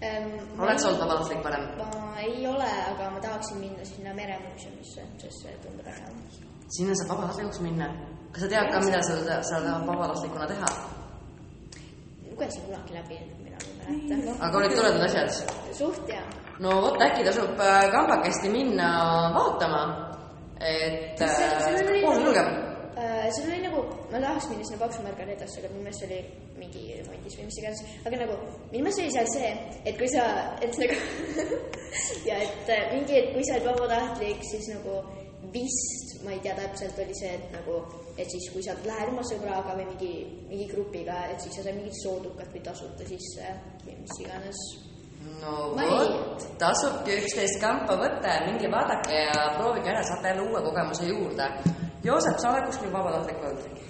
oled 0.00 0.78
sa 0.80 0.88
olnud 0.88 1.00
vabatahtlik 1.00 1.44
varem? 1.44 1.64
ma 1.78 2.20
ei 2.20 2.46
ole, 2.46 2.70
aga 2.92 3.10
ma 3.10 3.20
tahaksin 3.20 3.58
minna 3.60 3.84
sinna 3.84 4.14
meremuuseumisse, 4.14 5.02
sest 5.20 5.42
see 5.42 5.52
tundub 5.62 5.86
äge. 5.86 6.08
sinna 6.76 6.94
saab 6.94 7.08
vabatahtlikuks 7.18 7.60
minna. 7.60 7.86
kas 8.32 8.42
sa 8.42 8.48
tead 8.48 8.72
ka, 8.72 8.80
mida 8.80 9.02
sa 9.02 9.42
sa 9.42 9.60
tahad 9.60 9.86
vabatahtlikuna 9.86 10.46
teha? 10.48 10.68
lugesin 12.30 12.62
kunagi 12.64 12.92
läbi, 12.94 13.16
mina 13.44 13.58
ei 13.88 14.08
mäleta. 14.08 14.44
aga 14.44 14.58
olid 14.58 14.72
toredad 14.76 15.04
asjad? 15.04 15.30
suht 15.76 16.08
hea. 16.08 16.24
no 16.58 16.80
vot, 16.80 16.96
äkki 17.02 17.24
tasub 17.28 17.60
äh, 17.60 17.90
kambakesti 17.92 18.48
minna 18.48 18.88
vaatama, 19.36 19.82
et 20.60 21.18
Kas 21.18 21.36
see- 21.36 22.69
oli- 23.00 23.08
lugema. 23.08 23.32
see 23.32 23.44
oli 23.48 23.62
nagu, 23.66 23.84
ma 24.12 24.20
tahaks 24.20 24.48
minna 24.50 24.64
sinna 24.64 24.78
Paksu 24.84 25.02
Margaretasse, 25.02 25.60
aga 25.60 25.68
minu 25.72 25.82
meelest 25.82 26.04
oli 26.06 26.20
mingi 26.60 26.82
remondis 26.98 27.38
või 27.38 27.46
mis 27.48 27.58
iganes, 27.58 27.80
aga 28.04 28.16
nagu 28.24 28.34
minu 28.72 28.84
meelest 28.84 29.00
oli 29.00 29.14
seal 29.16 29.30
see, 29.34 29.50
et 29.84 29.96
kui 29.98 30.08
sa, 30.08 30.26
et 30.60 30.78
nagu 30.82 30.96
ja 32.28 32.36
et 32.44 32.68
äh, 32.68 32.92
mingi, 32.94 33.16
et 33.18 33.32
kui 33.34 33.44
sa 33.44 33.56
oled 33.56 33.70
vabatahtlik, 33.72 34.44
siis 34.50 34.68
nagu 34.74 35.00
vist, 35.52 36.20
ma 36.24 36.34
ei 36.34 36.40
tea 36.44 36.54
täpselt, 36.58 36.98
oli 36.98 37.16
see, 37.16 37.32
et 37.38 37.52
nagu, 37.54 37.80
et 38.20 38.28
siis 38.30 38.50
kui 38.52 38.62
sa 38.64 38.76
lähed 38.84 39.10
oma 39.12 39.24
sõbraga 39.26 39.74
või 39.78 39.88
mingi, 39.92 40.12
mingi 40.50 40.68
grupiga, 40.70 41.24
et 41.32 41.42
siis 41.42 41.56
sa 41.56 41.64
saad 41.64 41.78
mingit 41.78 41.96
soodukat 42.02 42.52
või 42.54 42.62
tasuta 42.66 43.08
sisse 43.08 43.50
või 43.86 43.96
mis 44.02 44.16
iganes. 44.22 44.62
no 45.40 45.54
vot, 45.76 46.46
tasubki 46.60 47.18
üksteist 47.22 47.60
kampa 47.62 47.96
võtta 48.00 48.36
ja 48.36 48.46
minge 48.46 48.70
vaadake 48.72 49.24
ja 49.26 49.46
proovige 49.58 49.92
ära, 49.92 50.04
saate 50.06 50.34
jälle 50.34 50.48
uue 50.48 50.62
kogemuse 50.68 51.08
juurde. 51.08 51.48
Joosep, 52.04 52.38
sa 52.38 52.50
oled 52.52 52.64
kuskil 52.66 52.92
vabatahtlik 52.92 53.42
olnud? 53.44 53.80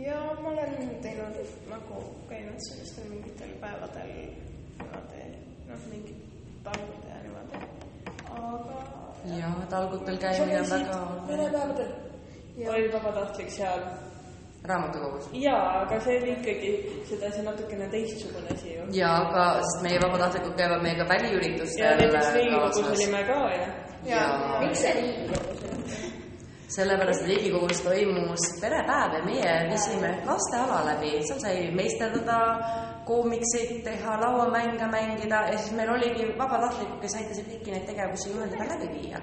ja 0.00 0.16
ma 0.42 0.48
olen 0.48 1.00
teinud 1.02 1.36
nagu 1.68 1.96
käinud 2.28 2.60
sellistel 2.68 3.04
mingitel 3.10 3.50
päevadel 3.60 4.12
niimoodi, 4.14 5.24
noh, 5.68 5.82
mingid 5.90 6.22
talgud 6.64 7.02
ja 7.08 7.18
niimoodi. 7.22 7.58
aga 8.24 8.78
ja 9.36 9.50
talgutel 9.70 10.16
käimine 10.18 10.60
on 10.60 10.70
väga 10.70 11.00
merepäevadel. 11.26 11.90
olid 12.68 12.92
vabatahtlik 12.92 13.50
seal. 13.50 13.82
raamatukogus. 14.64 15.28
jaa, 15.32 15.80
aga 15.82 16.00
see 16.00 16.16
oli 16.22 16.32
ikkagi 16.32 16.70
sedasi 17.08 17.42
natukene 17.42 17.88
teistsugune 17.88 18.48
asi 18.54 18.74
ju. 18.74 18.86
ja 18.92 19.10
aga, 19.16 19.44
sest 19.54 19.82
meie 19.82 20.00
vabatahtlikud 20.00 20.56
käivad 20.56 20.82
meiega 20.82 21.04
ja 21.04 21.08
väliüritustel 21.08 22.00
näiteks 22.00 22.32
Riigikogus 22.34 22.88
olime 22.88 23.22
ka 23.24 23.38
ju. 23.56 23.68
ja 24.04 24.24
miks 24.60 24.80
see 24.80 24.94
Riigikogus 25.00 25.64
on? 25.68 26.09
Sellepärast 26.76 27.24
et 27.24 27.28
Riigikogus 27.28 27.80
toimus 27.82 28.44
perepäev 28.60 29.16
ja 29.18 29.24
meie 29.24 29.54
viisime 29.70 30.10
lasteala 30.26 30.84
läbi, 30.86 31.16
seal 31.26 31.40
sai 31.42 31.56
meisterdada 31.74 32.38
koomikseid 33.08 33.80
teha, 33.84 34.20
lauamänge 34.20 34.86
mängida 34.92 35.42
ja 35.50 35.58
siis 35.58 35.74
meil 35.76 35.90
oligi 35.90 36.28
vabatahtlikud, 36.38 37.00
kes 37.02 37.16
aitasid 37.18 37.48
kõiki 37.50 37.74
neid 37.74 37.88
tegevusi 37.90 38.30
juhendada 38.30 38.68
läbi 38.74 38.92
viia. 38.94 39.22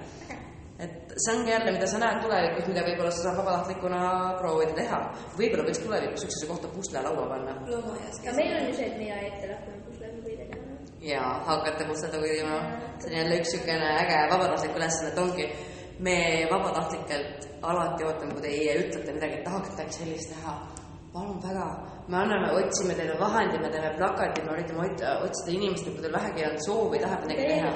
et 0.79 1.13
see 1.17 1.33
ongi 1.33 1.49
jälle, 1.51 1.71
mida 1.71 1.87
sa 1.89 1.97
näed 1.97 2.19
tulevikus, 2.21 2.67
mida 2.69 2.83
võib-olla 2.85 3.11
sa 3.11 3.23
saad 3.23 3.37
vabatahtlikuna 3.37 4.01
proovida 4.41 4.75
teha. 4.81 4.99
võib-olla 5.37 5.63
võiks 5.69 5.81
tulevikus 5.85 6.27
üksteise 6.27 6.51
kohta 6.51 6.67
pusle 6.75 7.01
laua 7.07 7.29
panna 7.31 7.55
aga 7.63 8.35
meil 8.35 8.59
on 8.59 8.67
ju 8.67 8.75
see, 8.81 8.91
et 8.91 8.99
mina 8.99 9.23
ette 9.29 9.53
hakkame 9.53 9.79
puslelugu 9.87 10.35
tegema. 10.35 10.77
ja 11.13 11.23
hakata 11.47 11.87
pusledega 11.87 12.27
tegema. 12.27 12.59
see 12.99 13.09
on 13.09 13.17
jälle 13.21 13.39
üks 13.39 13.55
niisugune 13.55 13.89
äge 14.03 14.21
vabatahtlik 14.35 14.77
ülesanne, 14.81 15.11
et 15.15 15.25
ongi 15.25 15.49
me 15.99 16.47
vabatahtlikelt 16.51 17.47
alati 17.61 18.03
ootame, 18.05 18.33
kui 18.33 18.41
teie 18.41 18.75
ütlete 18.83 19.13
midagi, 19.15 19.39
et 19.39 19.45
tahaks 19.47 19.71
midagi 19.73 19.97
sellist 19.99 20.33
teha. 20.33 20.57
palun 21.13 21.39
väga, 21.41 21.65
me 22.07 22.17
anname, 22.17 22.51
otsime 22.59 22.93
teile 22.93 23.15
vahendi, 23.19 23.57
me 23.59 23.69
teeme 23.73 23.89
plakatid, 23.97 24.43
me 24.45 24.53
üritame 24.53 24.83
ot- 24.85 25.07
otsida 25.25 25.55
inimestele, 25.55 25.95
kui 25.95 26.03
teil 26.05 26.13
vähegi 26.13 26.45
on 26.45 26.57
soovi, 26.65 26.99
tahab 27.01 27.23
midagi 27.25 27.47
teha. 27.47 27.71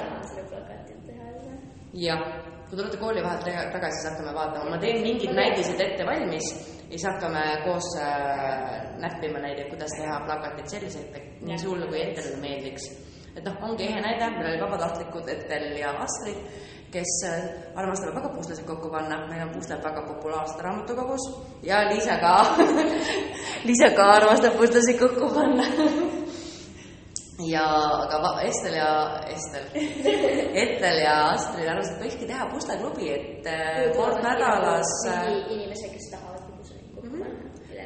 jah, 2.04 2.22
kui 2.68 2.76
tulete 2.78 2.96
kooli 3.00 3.24
vahelt 3.24 3.72
tagasi, 3.72 3.98
siis 3.98 4.12
hakkame 4.12 4.34
vaatama, 4.36 4.70
ma 4.70 4.78
teen 4.84 5.02
mingid 5.02 5.34
näidised 5.36 5.80
ette 5.80 6.06
valmis 6.06 6.52
ja 6.92 6.98
siis 6.98 7.08
hakkame 7.08 7.42
koos 7.64 7.88
äh, 8.00 8.82
näppima 9.00 9.40
neid, 9.40 9.58
et 9.58 9.68
kuidas 9.72 9.94
teha 9.96 10.20
plakateid 10.26 10.68
selliselt, 10.68 11.16
et 11.16 11.40
nii 11.40 11.58
sulle 11.58 11.88
kui 11.88 12.02
Ettelile 12.02 12.36
meeldiks. 12.40 12.84
et 13.36 13.44
noh, 13.44 13.56
ongi 13.64 13.86
ehe 13.88 14.00
näide, 14.04 14.28
meil 14.36 14.50
oli 14.50 14.60
vabatahtlikud 14.60 15.28
Ettel 15.34 15.70
ja 15.80 15.94
Astrid, 16.04 16.36
kes 16.92 17.12
äh, 17.26 17.44
armastavad 17.74 18.14
väga 18.20 18.28
puslesid 18.36 18.66
kokku 18.68 18.90
panna, 18.92 19.22
meil 19.28 19.46
on 19.46 19.54
pusled 19.54 19.80
väga 19.84 20.02
populaarsed 20.08 20.60
raamatukogus 20.60 21.24
ja 21.62 21.84
Liisa 21.88 22.18
ka, 22.20 22.34
Liisa 23.68 23.90
ka 23.96 24.08
armastab 24.18 24.58
puslesid 24.60 25.00
kokku 25.00 25.30
panna. 25.34 25.68
Ja 27.42 27.64
aga 28.04 28.40
Estel 28.46 28.74
ja 28.76 29.20
Estel, 29.26 29.64
Ettel 30.62 31.00
ja 31.02 31.14
Astrid 31.32 31.66
arvasid, 31.66 31.96
et 31.96 32.04
võikski 32.04 32.28
teha 32.28 32.46
pusleklubi, 32.52 33.08
et 33.16 33.48
äh, 33.50 33.80
kord 33.96 34.20
nädalas 34.22 34.92
äh, 35.10 35.24
mingi 35.26 35.56
inimese, 35.56 35.90
kes 35.90 36.12
tahavad. 36.12 36.31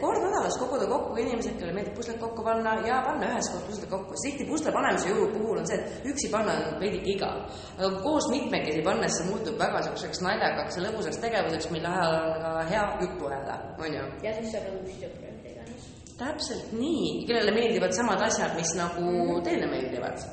Kord 0.01 0.21
nädalas 0.23 0.59
koguda 0.61 0.87
kokku 0.91 1.17
inimesed, 1.21 1.57
kellele 1.59 1.75
meeldib 1.77 1.97
puslet 1.99 2.19
kokku 2.21 2.45
panna 2.47 2.75
ja 2.87 3.01
panna 3.07 3.31
üheskoos 3.33 3.65
pusled 3.69 3.91
kokku. 3.91 4.15
tihti 4.23 4.45
pusle 4.51 4.73
panemise 4.73 5.09
juhul 5.09 5.29
puhul 5.35 5.61
on 5.63 5.67
see, 5.67 5.79
et 5.79 6.09
üksi 6.13 6.31
panna 6.33 6.55
on 6.57 6.81
veidike 6.81 7.11
igav. 7.17 7.43
aga 7.79 7.91
koos 8.07 8.31
mitmekesi 8.31 8.83
pannes 8.89 9.19
see 9.19 9.29
muutub 9.31 9.59
väga 9.59 9.83
niisuguseks 9.83 10.23
naljakaks 10.27 10.79
ja 10.79 10.87
lõbusaks 10.87 11.21
tegevuseks, 11.25 11.71
mille 11.75 11.89
ajal 11.89 12.17
on 12.23 12.41
ka 12.45 12.55
hea 12.73 12.87
juttu 13.03 13.31
ajada, 13.31 13.61
on 13.85 13.99
ju. 13.99 14.09
ja 14.27 14.35
siis 14.39 14.51
saab 14.55 14.67
nagu 14.71 14.83
uusi 14.83 14.99
sõpru 15.03 15.37
mida 15.37 15.53
iganes. 15.53 15.93
täpselt 16.23 16.75
nii, 16.81 17.13
kellele 17.29 17.55
meeldivad 17.59 17.95
samad 18.01 18.27
asjad, 18.29 18.59
mis 18.61 18.75
nagu 18.81 19.41
teile 19.47 19.71
meeldivad. 19.73 20.27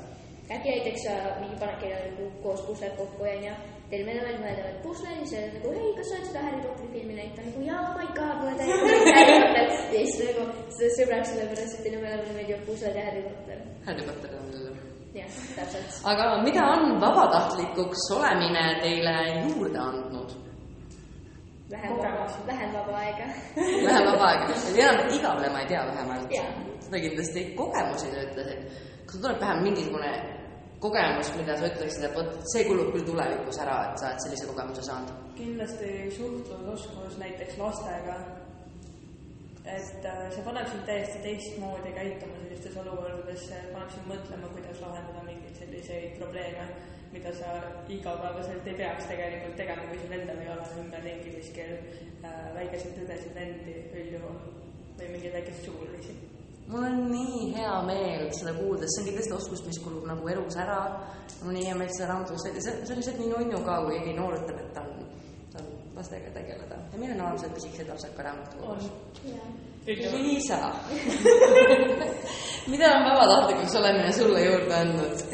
äkki 0.53 0.69
näiteks 0.75 1.07
mingi 1.41 1.55
panebki 1.59 1.93
nagu 1.93 2.31
koos 2.43 2.61
pusled 2.67 2.97
kokku 2.99 3.29
onju, 3.35 3.55
teil 3.93 4.07
mõlemad 4.07 4.39
mõeldavad 4.41 4.77
pusle 4.83 5.11
siis 5.21 5.53
nagu 5.53 5.71
hei, 5.75 5.89
kas 5.97 6.09
sa 6.09 6.15
oled 6.17 6.29
seda 6.29 6.43
Harry 6.47 6.61
Potteri 6.63 6.89
filmi 6.95 7.17
näinud, 7.17 7.35
ta 7.35 7.43
on 7.43 7.49
nagu 7.49 7.65
jaa, 7.67 7.81
my 7.97 8.07
god, 8.17 8.35
mulle 8.41 8.53
täiega 8.59 8.87
meeldib 8.87 9.17
Harry 9.17 9.35
Potter 9.43 9.67
ja 9.93 10.05
siis 10.05 10.15
ta 10.17 10.29
nagu 10.29 10.45
sõbraks 11.23 11.31
sellepärast, 11.31 11.79
et 11.79 11.95
mõlemale 11.97 12.35
meeldivad 12.35 12.65
pusled 12.67 12.95
ja 12.97 13.05
Harry 13.07 13.23
Potter. 13.23 13.59
Harry 13.85 14.05
Potter 14.07 14.35
on 14.37 14.47
jah, 15.13 15.35
täpselt. 15.55 15.99
aga 16.09 16.41
mida 16.43 16.63
on 16.75 16.99
vabatahtlikuks 17.01 18.11
olemine 18.17 18.65
teile 18.81 19.15
juurde 19.47 19.79
andnud? 19.79 20.35
vähem 21.71 21.97
vaba, 21.97 22.27
vähem 22.47 22.73
vaba 22.73 22.97
aega. 22.99 23.27
vähem 23.87 24.05
vaba 24.11 24.29
aega, 24.31 24.53
enam 24.75 25.15
igavlema 25.17 25.59
ei 25.59 25.67
pea 25.67 25.85
vähemalt 25.87 26.37
seda 26.83 26.99
kindlasti 26.99 27.45
kogemusi 27.55 28.11
sa 28.11 28.23
ütlesid. 28.27 28.79
kas 29.05 29.19
tuleb 29.21 29.39
pähe 29.39 29.61
mingisugune 29.61 30.13
kogemus, 30.79 31.29
mida 31.37 31.55
sa 31.57 31.67
ütleksid, 31.71 32.03
et 32.03 32.15
vot 32.15 32.31
see 32.51 32.65
kulub 32.67 32.91
küll 32.91 33.05
tulevikus 33.07 33.59
ära, 33.63 33.77
et 33.87 33.99
sa 34.01 34.09
oled 34.11 34.23
sellise 34.25 34.47
kogemuse 34.51 34.83
saanud? 34.89 35.19
kindlasti 35.37 35.91
suhtlusoskus 36.17 37.17
näiteks 37.17 37.57
lastega. 37.57 38.42
Et 39.65 40.05
äh, 40.05 40.31
see 40.35 40.43
paneb 40.43 40.67
sind 40.67 40.83
täiesti 40.87 41.19
teistmoodi 41.23 41.93
käituma 41.95 42.39
sellistes 42.41 42.75
olukordades, 42.81 43.45
see 43.47 43.61
paneb 43.71 43.93
sind 43.93 44.09
mõtlema, 44.11 44.49
kuidas 44.55 44.81
lahendada 44.83 45.23
mingeid 45.23 45.55
selliseid 45.61 46.17
probleeme, 46.19 46.65
mida 47.13 47.31
sa 47.37 47.53
igapäevaselt 47.87 48.67
ei 48.67 48.75
peaks 48.81 49.07
tegelikult 49.07 49.55
tegema, 49.61 49.87
kui 49.87 50.01
sul 50.01 50.17
endal 50.17 50.41
ei 50.43 50.51
ole 50.51 50.67
ümberringi 50.83 51.37
kuskil 51.37 51.71
äh, 51.77 52.43
väikeseid 52.57 52.99
õdesid, 53.05 53.31
vendi 53.37 53.77
üldjuhul 53.93 54.37
või 54.99 55.11
mingeid 55.15 55.39
väikeseid 55.39 55.69
sugulasi. 55.69 56.17
mul 56.67 56.89
on 56.89 56.99
nii 57.13 57.47
hea 57.55 57.79
meel 57.87 58.27
seda 58.35 58.55
kuulda, 58.59 58.91
see 58.91 59.03
on 59.05 59.09
kindlasti 59.11 59.37
oskus, 59.37 59.63
mis 59.69 59.79
kulub 59.85 60.11
nagu 60.11 60.27
elus 60.35 60.59
ära. 60.59 60.81
mul 61.39 61.53
on 61.53 61.59
nii 61.61 61.69
hea 61.69 61.79
meel 61.79 61.95
seda 61.95 62.11
raamatust, 62.11 62.51
see, 62.51 62.67
see 62.67 62.91
on 62.91 62.99
lihtsalt 62.99 63.23
nii 63.23 63.31
nunnu 63.31 63.63
ka, 63.63 63.79
kui 63.87 63.95
keegi 63.95 64.19
noor 64.19 64.41
ütleb, 64.41 64.59
et 64.59 64.75
ta 64.75 64.83
on 64.83 65.02
lastega 65.95 66.31
tegeleda 66.35 66.77
ja 66.91 66.99
milline 66.99 67.23
on 67.23 67.37
et 67.37 67.55
püsiks 67.55 67.79
edasi 67.85 68.11
ka 68.17 68.27
raamatukogus? 68.27 68.91
Liisa 69.85 70.59
mida 72.71 72.93
on 72.97 73.09
vabatahtlikuks 73.09 73.75
olemine 73.81 74.11
sulle 74.11 74.45
juurde 74.45 74.75
andnud? 74.75 75.25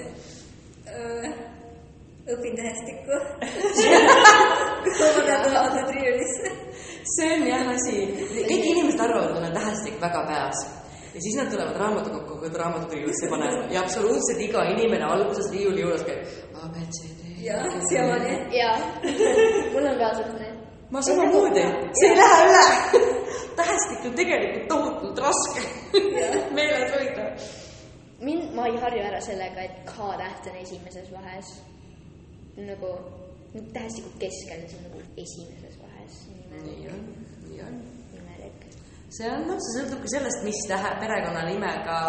õpin 2.29 2.57
tähestikku. 2.57 3.15
kui 4.83 5.07
ma 5.15 5.21
pean 5.25 5.45
tulema 5.45 5.85
triiulisse. 5.87 6.51
see 7.15 7.29
on 7.35 7.47
jah 7.47 7.71
asi, 7.73 7.95
kõik 8.35 8.67
inimesed 8.73 9.01
arvavad, 9.01 9.31
et 9.31 9.39
neil 9.39 9.47
on 9.49 9.55
tähestik 9.57 9.95
väga 10.01 10.21
peas 10.27 10.59
ja 11.13 11.21
siis 11.23 11.37
nad 11.39 11.49
tulevad 11.51 11.77
raamatukokku, 11.81 12.37
kui 12.41 12.51
raamatut 12.53 12.93
riiulisse 12.93 13.29
panevad 13.31 13.71
ja 13.73 13.81
absoluutselt 13.81 14.43
iga 14.45 14.63
inimene 14.75 15.05
alguses 15.09 15.49
riiuli 15.53 15.81
juures 15.81 16.05
käib 16.05 16.21
A, 16.53 16.67
B, 16.73 16.85
C, 16.95 17.09
D. 17.17 17.33
jah, 17.47 17.65
siiamaani. 17.89 18.35
jaa, 18.59 18.77
mul 19.73 19.89
on 19.89 19.97
ka 20.01 20.13
selline. 20.19 20.48
Ma 20.91 21.01
samamoodi, 21.01 21.63
see 21.99 22.09
ei 22.09 22.17
lähe 22.17 22.39
üle. 22.49 22.65
tähestik 23.59 24.05
on 24.05 24.15
tegelikult 24.15 24.67
tohutult 24.67 25.17
raske 25.25 25.61
meeles 26.57 26.93
hoida. 26.95 27.25
mind, 28.21 28.53
ma 28.55 28.67
ei 28.67 28.77
harju 28.81 29.03
ära 29.11 29.21
sellega, 29.21 29.65
et 29.67 29.81
K-täht 29.89 30.49
on 30.51 30.57
esimeses 30.63 31.11
vahes. 31.13 31.53
nagu 32.57 32.89
tähestiku 33.73 34.09
keskel, 34.19 34.65
see 34.69 34.79
on 34.79 34.87
nagu 34.89 35.03
esimeses 35.25 35.79
vahes. 35.83 36.19
nii 36.51 36.87
on, 36.93 37.03
nii 37.49 37.61
on. 37.67 37.81
imelik. 38.17 38.65
see 39.17 39.29
on, 39.31 39.45
noh, 39.47 39.61
see 39.65 39.79
sõltubki 39.79 40.13
sellest, 40.15 40.43
mis 40.47 40.63
tähe, 40.71 40.95
perekonnanimega 41.03 41.99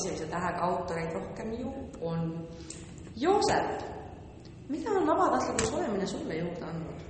esimese 0.00 0.26
tähega 0.32 0.72
autoreid 0.72 1.14
rohkem 1.14 1.54
ju 1.60 1.74
on. 2.00 2.32
Joosep, 3.18 3.82
mida 4.68 4.90
on 4.90 5.06
vabatahtlikuks 5.06 5.72
olemine 5.74 6.06
sulle 6.06 6.34
juurde 6.42 6.66
andnud? 6.70 7.07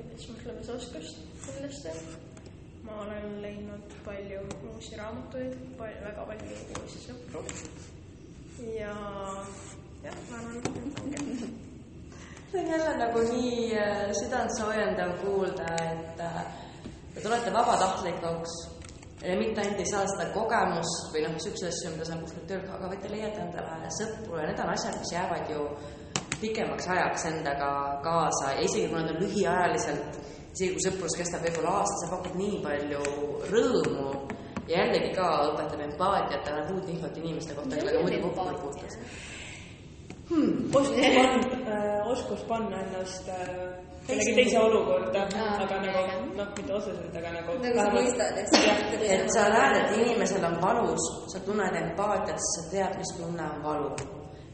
suhtlemi-, 0.00 0.64
suhtlemisoskust 0.64 1.16
kindlasti. 1.46 1.88
ma 2.82 2.92
olen 3.02 3.42
leidnud 3.42 3.92
palju 4.04 4.40
uusi 4.72 4.96
raamatuid, 4.96 5.56
väga 5.78 6.24
palju 6.26 6.56
uusi 6.80 7.02
sõpru. 7.04 7.42
ja, 8.78 8.94
jah, 10.04 10.16
ma 10.30 10.38
arvan, 10.38 10.56
et 10.56 10.66
ongi. 11.02 11.50
see 12.50 12.60
on 12.60 12.66
jälle 12.66 12.96
nagu 12.96 13.22
nii 13.32 13.78
äh, 13.78 14.10
südantsoojendav 14.22 15.16
kuulda, 15.22 15.70
et 15.92 16.20
äh, 16.20 16.42
te 17.14 17.20
tulete 17.20 17.52
vabatahtlikuks 17.52 18.58
ja 19.22 19.36
mitte 19.36 19.60
ainult 19.60 19.80
ei 19.80 19.86
saa 19.86 20.06
seda 20.08 20.30
kogemust 20.34 21.12
või 21.12 21.24
noh, 21.26 21.36
niisuguseid 21.36 21.72
asju, 21.72 21.94
mida 21.94 22.08
sa 22.08 22.20
kuskilt 22.22 22.46
tööl, 22.48 22.64
aga 22.72 22.88
vaid 22.88 23.02
te 23.04 23.12
leiate 23.12 23.42
endale 23.44 23.90
sõpru 24.00 24.40
ja 24.40 24.48
need 24.48 24.62
on 24.64 24.72
asjad, 24.72 24.96
mis 25.02 25.12
jäävad 25.12 25.52
ju 25.52 25.66
pikemaks 26.40 26.88
ajaks 26.88 27.26
endaga 27.30 27.70
kaasa. 28.04 28.52
Ja 28.56 28.66
isegi 28.66 28.88
kui 28.88 28.98
nad 28.98 29.14
on 29.14 29.20
lühiajaliselt, 29.22 30.20
isegi 30.54 30.70
kui 30.76 30.84
sõprus 30.86 31.16
kestab 31.18 31.44
võib-olla 31.46 31.80
aasta, 31.80 31.98
see 32.02 32.12
pakub 32.14 32.38
nii 32.40 32.62
palju 32.64 33.02
rõõmu. 33.52 34.08
Ja 34.70 34.84
jällegi 34.84 35.12
ka 35.16 35.28
õpetab 35.50 35.84
empaatiat 35.88 36.46
ja 36.46 36.54
annab 36.54 36.72
uut 36.76 36.88
infot 36.92 37.16
inimeste 37.18 37.56
kohta, 37.58 37.76
kellega 37.76 38.02
muidu 38.04 38.20
kokku 38.26 38.48
ei 38.48 38.58
puutu. 38.62 38.84
oskus 40.78 40.98
panna, 41.16 41.78
oskus 42.12 42.44
panna 42.46 42.82
ennast 42.84 43.28
äh, 43.34 43.80
kellegi 44.06 44.34
teise 44.34 44.58
olukorda, 44.58 45.26
Aa, 45.38 45.56
aga 45.64 45.80
nagu 45.82 46.30
noh, 46.36 46.48
mitte 46.56 46.74
otseselt, 46.74 47.16
aga 47.16 47.34
nagu 47.34 47.58
nagu 47.64 47.82
sa 47.82 47.88
mõistad, 47.94 48.40
eks. 48.42 48.56
et 49.16 49.34
sa 49.34 49.48
näed, 49.52 49.76
et 49.80 49.98
inimesel 49.98 50.46
on 50.50 50.56
valus, 50.62 51.10
sa 51.32 51.42
tunned 51.46 51.76
empaatiat, 51.82 52.40
sa 52.54 52.66
tead, 52.72 52.96
mis 53.00 53.14
tunne 53.18 53.52
on 53.54 53.62
valu. 53.66 53.92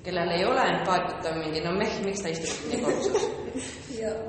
Kellel 0.06 0.34
ei 0.36 0.44
ole 0.46 0.66
empaatiat, 0.72 1.30
on 1.30 1.40
mingi, 1.42 1.62
no 1.64 1.72
meh, 1.76 2.00
miks 2.06 2.22
ta 2.22 2.32
istub 2.32 2.50
siin 2.54 2.84
nii 2.86 4.00
jah. 4.00 4.20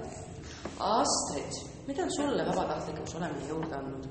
Astrid, 0.84 1.60
mida 1.88 2.06
on 2.06 2.16
sulle 2.16 2.46
vabatahtlikuks 2.46 3.16
olemine 3.20 3.50
juurde 3.50 3.76
andnud? 3.78 4.08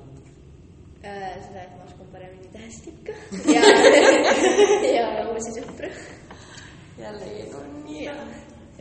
seda, 1.01 1.61
et 1.63 1.75
ma 1.77 1.83
oskan 1.85 2.07
paremini 2.11 2.49
tähestikku 2.53 3.11
ja, 3.53 3.61
ja 4.97 5.27
uusi 5.29 5.53
sõpru. 5.55 5.91
jällegi 6.97 7.45
on 7.55 7.69
nii. 7.85 8.07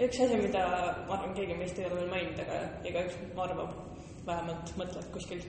üks 0.07 0.23
asi, 0.25 0.41
mida 0.41 0.65
ma 0.71 1.19
arvan, 1.19 1.35
keegi 1.37 1.59
meist 1.59 1.79
ei 1.79 1.87
ole 1.91 2.01
veel 2.01 2.11
maininud, 2.15 2.41
aga 2.47 2.63
igaüks 2.89 3.21
arvab, 3.47 3.77
vähemalt 4.27 4.73
mõtleb 4.81 5.13
kuskil 5.15 5.45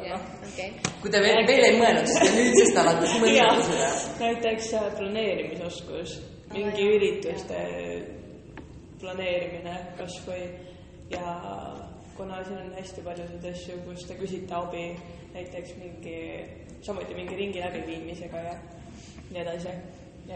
taga 0.00 0.18
okei. 0.48 0.74
kui 1.02 1.14
te 1.14 1.22
veel, 1.24 1.40
veel 1.48 1.64
ei 1.68 1.78
mõelnud, 1.78 2.10
siis 2.10 2.26
te 2.26 2.34
nüüdsest 2.36 2.82
alates 2.82 3.16
mõtlete 3.22 3.64
seda. 3.70 3.88
näiteks 4.24 4.72
äh, 4.80 4.90
planeerimisoskus, 4.98 6.18
mingi 6.50 6.86
ürituste 6.96 7.60
planeerimine 9.00 9.76
kasvõi 9.98 10.42
ja 11.12 11.36
kuna 12.16 12.42
siin 12.44 12.58
on 12.58 12.74
hästi 12.76 13.04
paljusid 13.06 13.46
asju, 13.52 13.78
kus 13.86 14.04
te 14.08 14.16
küsite 14.18 14.56
abi 14.56 14.84
näiteks 15.34 15.76
mingi, 15.78 16.16
samuti 16.84 17.16
mingi 17.16 17.38
ringi 17.38 17.62
läbiviimisega 17.62 18.42
ja 18.44 18.56
nii 19.30 19.42
edasi, 19.44 19.76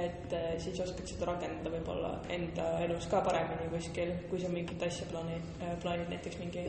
et 0.05 0.33
äh, 0.39 0.47
siis 0.63 0.79
oskad 0.81 1.11
seda 1.11 1.29
rakendada 1.33 1.73
võib-olla 1.75 2.13
enda 2.35 2.69
elus 2.87 3.09
ka 3.11 3.21
paremini 3.27 3.67
kuskil, 3.73 4.15
kui 4.31 4.41
sa 4.43 4.53
mingit 4.53 4.87
asja 4.87 5.09
plaani, 5.11 5.41
plaanid 5.83 6.15
näiteks 6.15 6.39
mingi 6.41 6.69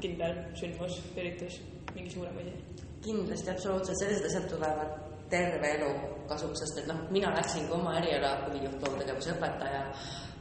kindel 0.00 0.40
sündmus, 0.56 0.98
üritus, 1.14 1.60
mingi 1.94 2.16
suurem 2.16 2.40
asi. 2.40 2.56
kindlasti, 3.04 3.52
absoluutselt, 3.52 4.00
sellised 4.00 4.28
asjad 4.28 4.50
tulevad 4.50 5.09
terve 5.30 5.74
elu 5.76 5.92
kasuks, 6.30 6.62
sest 6.62 6.82
et 6.82 6.90
noh, 6.90 6.98
mina 7.14 7.32
läksingi 7.34 7.72
oma 7.74 7.96
eriala 7.98 8.36
huvijuht, 8.46 8.82
loovtegevuse 8.82 9.34
õpetaja 9.36 9.86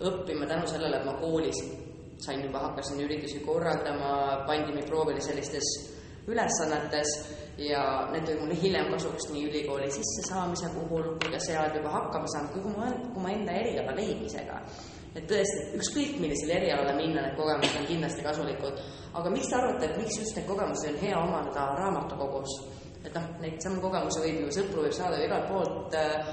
õppima 0.09 0.47
tänu 0.49 0.67
sellele, 0.69 0.99
et 0.99 1.07
ma 1.07 1.15
koolis 1.21 1.61
sain 2.19 2.43
juba, 2.43 2.59
hakkasin 2.59 2.99
üritusi 3.01 3.39
korraldama, 3.45 4.43
pandi 4.47 4.73
mind 4.75 4.87
proovile 4.89 5.21
sellistes 5.23 5.69
ülesannetes 6.27 7.13
ja 7.57 7.81
need 8.11 8.25
tulid 8.25 8.41
mulle 8.43 8.57
hiljem 8.61 8.91
kasuks 8.91 9.29
nii 9.33 9.45
ülikooli 9.49 9.89
sissesaamise 9.91 10.69
puhul 10.75 11.07
kui 11.19 11.31
ka 11.33 11.39
seal 11.43 11.75
juba 11.75 11.91
hakkama 11.95 12.27
saanud, 12.33 12.51
kui 12.53 12.75
ma, 12.75 12.91
kui 13.13 13.23
ma 13.23 13.33
enda 13.35 13.55
eriala 13.61 13.95
leidmisega. 13.95 14.61
et 15.15 15.25
tõesti, 15.27 15.63
ükskõik 15.79 16.19
millisele 16.21 16.53
erialale 16.59 16.93
minna, 16.93 17.23
need 17.25 17.37
kogemused 17.39 17.79
on 17.79 17.87
kindlasti 17.87 18.23
kasulikud. 18.27 18.83
aga 19.13 19.29
miks 19.29 19.49
te 19.49 19.55
arvate, 19.55 19.85
et 19.85 19.97
miks 19.97 20.19
just 20.19 20.37
neid 20.37 20.47
kogemusi 20.47 20.91
on 20.91 20.99
hea 21.01 21.23
omandada 21.23 21.65
raamatukogus? 21.79 22.59
Et 23.05 23.13
noh, 23.15 23.27
neid 23.43 23.59
samu 23.63 23.81
kogemusi 23.83 24.23
võib 24.23 24.39
ju, 24.43 24.53
sõpru 24.59 24.85
võib 24.85 24.95
saada 24.95 25.19
ju 25.19 25.27
igalt 25.27 25.47
poolt 25.51 25.97
äh,, 25.97 26.31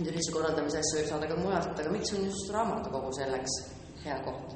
ürituse 0.00 0.34
korraldamise 0.34 0.80
asju 0.80 1.00
võib 1.00 1.10
saada 1.12 1.30
ka 1.30 1.38
mujalt, 1.38 1.80
aga 1.80 1.94
miks 1.94 2.14
on 2.16 2.26
just 2.28 2.52
raamatukogu 2.54 3.10
selleks 3.18 3.52
hea 4.04 4.18
koht? 4.26 4.48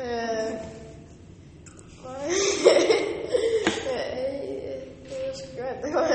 ei, 0.00 0.48
oska 5.30 5.68
öelda 5.68 5.86
kohe 5.94 6.14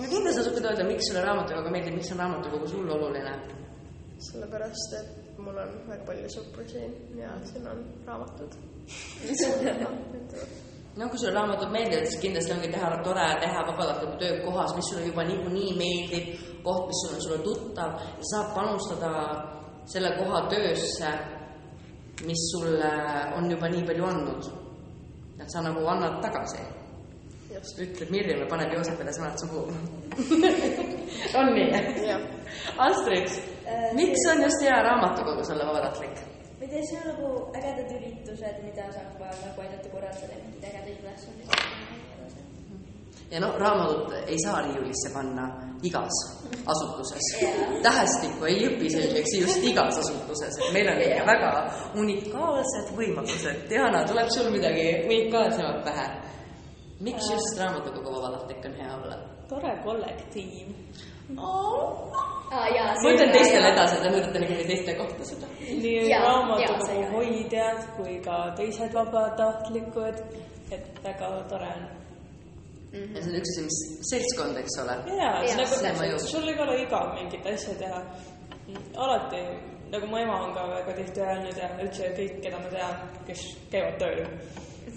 aga 0.00 0.08
kindlasti 0.08 0.36
sa 0.36 0.48
oskad 0.48 0.64
öelda, 0.64 0.84
miks 0.88 1.04
sulle 1.10 1.24
raamatukogu 1.24 1.74
meeldib, 1.74 1.94
miks 1.98 2.12
on 2.14 2.22
raamatukogu 2.22 2.66
sulle 2.70 2.92
oluline? 2.96 3.34
sellepärast, 4.30 4.90
et 5.00 5.38
mul 5.40 5.56
on 5.58 5.70
väga 5.88 6.04
palju 6.08 6.28
sõpru 6.36 6.66
siin 6.68 6.92
ja 7.18 7.30
siin 7.48 7.64
on 7.70 7.86
raamatud. 8.08 8.52
no 10.96 11.08
kui 11.08 11.18
sulle 11.18 11.34
raamatud 11.34 11.70
meeldivad, 11.70 12.06
siis 12.06 12.22
kindlasti 12.22 12.52
ongi 12.52 12.70
teha 12.72 12.90
tore 13.04 13.26
teha 13.40 13.66
vabatahtliku 13.66 14.16
töö 14.22 14.40
kohas, 14.44 14.74
mis 14.76 14.88
sulle 14.90 15.06
juba 15.06 15.24
niikuinii 15.24 15.76
meeldib, 15.78 16.32
koht, 16.64 16.86
mis 16.90 17.02
on 17.08 17.22
sulle 17.22 17.38
tuttav 17.46 18.00
ja 18.18 18.30
saab 18.32 18.54
panustada 18.54 19.12
selle 19.92 20.10
koha 20.18 20.42
töösse, 20.50 21.12
mis 22.26 22.42
sulle 22.52 22.90
on 23.36 23.50
juba 23.50 23.68
nii 23.68 23.86
palju 23.86 24.04
andnud. 24.04 24.50
et 25.40 25.50
sa 25.50 25.62
nagu 25.64 25.86
annad 25.88 26.20
tagasi. 26.22 26.60
Mirjam 28.10 28.42
ja 28.42 28.46
paneb 28.48 28.72
Joosepile 28.72 29.12
sõnad 29.12 29.40
suhu. 29.40 29.62
on 31.38 31.48
nii? 31.56 31.70
Astrid, 32.78 33.32
miks 33.96 34.26
on 34.32 34.42
just 34.44 34.62
hea 34.64 34.82
raamatukogu 34.84 35.44
sulle 35.44 35.66
vabatahtlik? 35.66 36.29
tea, 36.70 36.82
see 36.86 36.98
on 37.00 37.06
nagu 37.10 37.28
ägedad 37.58 37.90
üritused, 37.96 38.62
mida 38.64 38.86
saab 38.94 39.18
nagu 39.20 39.64
aidata 39.64 39.88
korraldada, 39.94 40.38
mingeid 40.44 40.64
ägedaid 40.70 40.98
ülesandeid. 41.02 41.50
ja 43.30 43.40
noh, 43.40 43.58
raamatut 43.62 44.14
ei 44.26 44.38
saa 44.44 44.62
riiulisse 44.66 45.12
panna 45.14 45.44
igas 45.82 46.16
asutuses. 46.72 47.26
tähestikku 47.82 48.44
ei 48.44 48.64
õpi 48.68 48.90
selgeks 48.96 49.36
just 49.40 49.64
igas 49.72 49.98
asutuses, 50.02 50.58
et 50.58 50.72
meil 50.72 50.88
on 50.94 51.02
ikka 51.06 51.26
väga 51.32 51.52
unikaalsed 52.02 52.96
võimalused. 52.96 53.68
Diana, 53.70 54.04
tuleb 54.08 54.28
sul 54.34 54.50
midagi 54.54 54.88
unikaalsemat 55.06 55.84
pähe? 55.84 56.08
miks 57.00 57.30
just 57.30 57.58
raamatukogu 57.58 58.12
vabatahtlik 58.12 58.64
on 58.64 58.74
hea 58.82 58.96
olla? 58.96 59.16
tore 59.48 59.76
kollektiiv. 59.84 60.68
jaa. 61.36 62.29
Ma 62.50 63.12
ütlen 63.14 63.30
teistele 63.34 63.70
edasi, 63.70 63.98
te 64.02 64.10
mõtlete 64.10 64.42
niikuinii 64.42 64.66
teiste 64.66 64.94
kohta 64.98 65.26
seda. 65.28 65.48
nii 65.60 65.92
Jaa, 65.94 66.06
jaa, 66.10 66.22
raamatukogu 66.24 66.86
see 66.88 67.02
ka. 67.04 67.10
hoidjad 67.14 67.82
kui 67.96 68.14
ka 68.24 68.38
teised 68.58 68.94
vabatahtlikud, 68.96 70.22
et 70.74 71.02
väga 71.04 71.28
tore 71.52 71.68
on. 71.76 71.84
ja 72.92 73.22
see 73.22 73.30
on 73.30 73.38
üks 73.40 73.52
asi, 73.54 73.66
mis 73.68 73.78
seltskond, 74.10 74.58
eks 74.64 74.78
ole. 74.84 74.96
Jaa, 75.20 75.36
nagu 75.60 76.18
sul 76.26 76.50
ei 76.50 76.58
ole 76.66 76.80
igav 76.86 77.14
mingit 77.20 77.46
asja 77.52 77.76
teha. 77.84 78.02
alati, 79.06 79.44
nagu 79.94 80.10
mu 80.10 80.18
ema 80.18 80.42
on 80.48 80.52
ka 80.58 80.66
väga 80.74 80.98
tihti 80.98 81.22
öelnud 81.28 81.62
ja 81.62 81.70
üldse 81.84 82.10
kõik, 82.18 82.36
keda 82.42 82.58
ma 82.58 82.74
tean, 82.74 83.06
kes 83.30 83.46
käivad 83.70 84.02
tööl, 84.02 84.26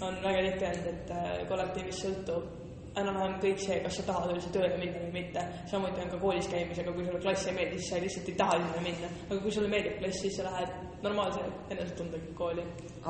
on 0.02 0.20
väga 0.26 0.44
tihti 0.50 0.68
öelnud, 0.72 0.92
et 0.92 1.16
äh, 1.20 1.32
kollektiivist 1.50 2.06
sõltub 2.06 2.63
enam-vähem 3.00 3.36
kõik 3.42 3.60
see, 3.64 3.76
kas 3.84 3.98
sa 3.98 4.04
tahad 4.08 4.32
üldse 4.34 4.50
tööle 4.54 4.78
minna 4.78 5.02
või 5.02 5.12
mitte. 5.18 5.44
samuti 5.70 6.02
on 6.04 6.10
ka 6.12 6.18
koolis 6.22 6.48
käimisega, 6.52 6.94
kui 6.94 7.06
sulle 7.06 7.20
klass 7.24 7.48
ei 7.50 7.56
meeldi, 7.58 7.78
siis 7.80 7.90
sa 7.90 8.00
lihtsalt 8.04 8.30
ei 8.30 8.36
taha 8.40 8.58
sinna 8.60 8.82
minna. 8.86 9.10
aga 9.28 9.38
kui 9.42 9.54
sulle 9.56 9.70
meeldib 9.72 9.98
klass, 10.00 10.20
siis 10.22 10.38
sa 10.38 10.46
lähed 10.48 10.74
normaalse 11.02 11.44
enesetundega 11.74 12.34
kooli. 12.38 12.64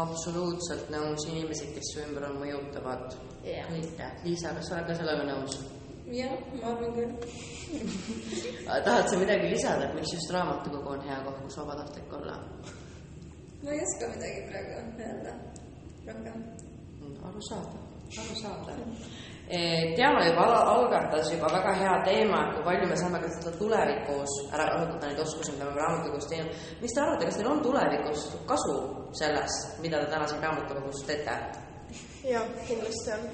absoluutselt 0.05 0.91
nõus, 0.95 1.29
inimesed, 1.31 1.73
kes 1.77 1.95
su 1.95 2.03
ümber 2.07 2.29
on, 2.31 2.39
mõjutavad 2.43 3.17
kõike. 3.45 4.11
Liisa, 4.25 4.55
kas 4.57 4.71
sa 4.71 4.79
oled 4.79 4.89
ka 4.91 5.01
sellega 5.01 5.27
nõus? 5.31 5.59
jah, 6.13 6.33
ma 6.61 6.73
arvan 6.73 6.97
küll. 6.97 7.13
tahad 8.89 9.09
sa 9.09 9.21
midagi 9.21 9.53
lisada, 9.53 9.89
et 9.89 9.95
miks 9.99 10.13
just 10.17 10.33
raamatukogu 10.35 10.97
on 10.97 11.05
hea 11.09 11.21
koht, 11.27 11.39
kus 11.45 11.61
vabatahtlik 11.63 12.17
olla? 12.21 12.39
ma 13.65 13.73
ei 13.73 13.81
oska 13.81 14.09
midagi 14.13 14.41
praegu 14.51 14.71
öelda 14.81 15.37
rohkem. 16.07 16.43
arusaadav, 17.29 17.81
arusaadav. 18.25 18.83
Diana 19.49 20.25
juba 20.25 20.41
al- 20.41 20.69
algatas 20.75 21.29
juba 21.31 21.51
väga 21.53 21.75
hea 21.77 21.97
teema, 22.05 22.39
et 22.47 22.55
kui 22.55 22.65
palju 22.65 22.87
me 22.89 22.97
saame 22.97 23.19
kasutada 23.21 23.59
tulevikus 23.61 24.33
ära 24.55 24.65
kasutada 24.71 25.11
neid 25.11 25.21
oskusi, 25.21 25.53
mida 25.53 25.69
me 25.69 25.83
raamatukogus 25.83 26.29
teinud. 26.31 26.63
mis 26.81 26.95
te 26.95 27.01
arvate, 27.03 27.27
kas 27.29 27.37
teil 27.37 27.51
on 27.53 27.61
tulevikus 27.67 28.25
kasu 28.49 28.77
sellest, 29.21 29.77
mida 29.85 30.01
te 30.01 30.11
täna 30.15 30.27
siin 30.29 30.43
raamatukogus 30.47 31.05
teete? 31.11 31.37
jah, 32.25 32.49
kindlasti 32.69 33.13
on. 33.19 33.29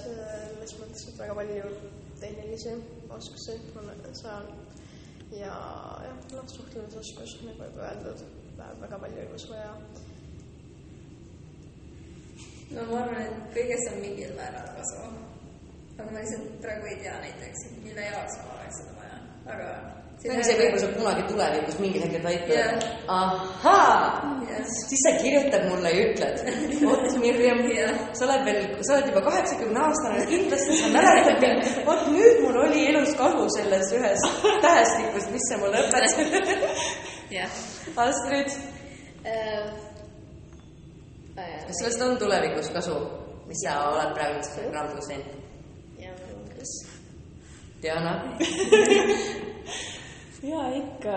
selles 0.00 0.74
mõttes, 0.80 1.04
et 1.10 1.20
väga 1.20 1.36
palju 1.36 1.76
tehnilisi 2.20 2.72
oskusi 3.18 3.60
ma 3.74 3.84
saan. 4.22 4.48
ja 5.36 5.52
jah, 6.06 6.18
noh, 6.32 6.48
suhtlemisoskus, 6.48 7.40
nagu 7.44 7.70
juba 7.70 7.90
öeldud, 7.90 8.24
läheb 8.56 8.84
väga 8.88 9.04
palju 9.04 9.24
elus 9.28 9.50
vaja. 9.52 9.72
No 12.76 12.86
ma 12.90 13.02
arvan, 13.02 13.24
et 13.24 13.52
kõigest 13.56 13.92
on 13.92 14.00
mingil 14.04 14.32
määral 14.36 14.66
kasu. 14.76 15.04
aga 15.96 16.08
ma 16.12 16.22
lihtsalt 16.22 16.48
praegu 16.64 16.88
ei 16.90 16.96
tea 17.00 17.14
näiteks, 17.22 17.68
mille 17.84 18.08
jaoks 18.10 18.40
mul 18.42 18.56
oleks 18.58 18.80
seda 18.82 18.96
vaja, 18.98 19.20
aga. 19.54 19.68
see 20.20 20.32
on 20.34 20.42
see, 20.44 20.56
võib-olla 20.60 20.82
sa 20.82 20.90
kunagi 20.96 21.24
tulevikus 21.30 21.78
mingil 21.80 22.04
hetkel 22.04 22.26
vaid 22.26 22.52
Jah. 22.52 22.84
ahaa, 23.14 23.96
Jah. 24.50 24.68
siis 24.74 25.06
sa 25.06 25.14
kirjutad 25.22 25.64
mulle 25.70 25.94
ja 25.94 26.04
ütled, 26.10 26.44
vot 26.84 27.18
Mirjam 27.24 27.64
Jah., 27.72 27.96
sa 28.18 28.28
oled 28.28 28.46
veel, 28.50 28.62
sa 28.82 28.98
oled 28.98 29.10
juba 29.12 29.24
kaheksakümne 29.30 29.82
aastane, 29.86 30.28
kindlasti 30.34 30.80
sa 30.82 30.92
mäletad 30.98 31.42
mind, 31.46 31.74
vot 31.88 32.06
nüüd 32.12 32.44
mul 32.44 32.62
oli 32.66 32.86
elus 32.92 33.16
kasu 33.16 33.48
sellest 33.56 33.96
ühest 33.96 34.48
tähestikust, 34.68 35.32
mis 35.32 35.48
sa 35.48 35.60
mulle 35.64 35.84
õpetasid. 35.86 36.40
Astrid, 37.96 38.52
kas 41.66 41.80
sellest 41.80 42.02
on 42.02 42.16
tulevikus 42.18 42.70
kasu, 42.74 42.96
mis 43.46 43.64
sa 43.64 43.78
oled 43.90 44.14
praegu 44.14 44.38
raamatukogus 44.72 45.08
teinud? 45.08 45.34
jah, 45.98 46.14
kas. 46.56 46.72
Diana, 47.82 48.14
ja 50.42 50.62
ikka, 50.76 51.16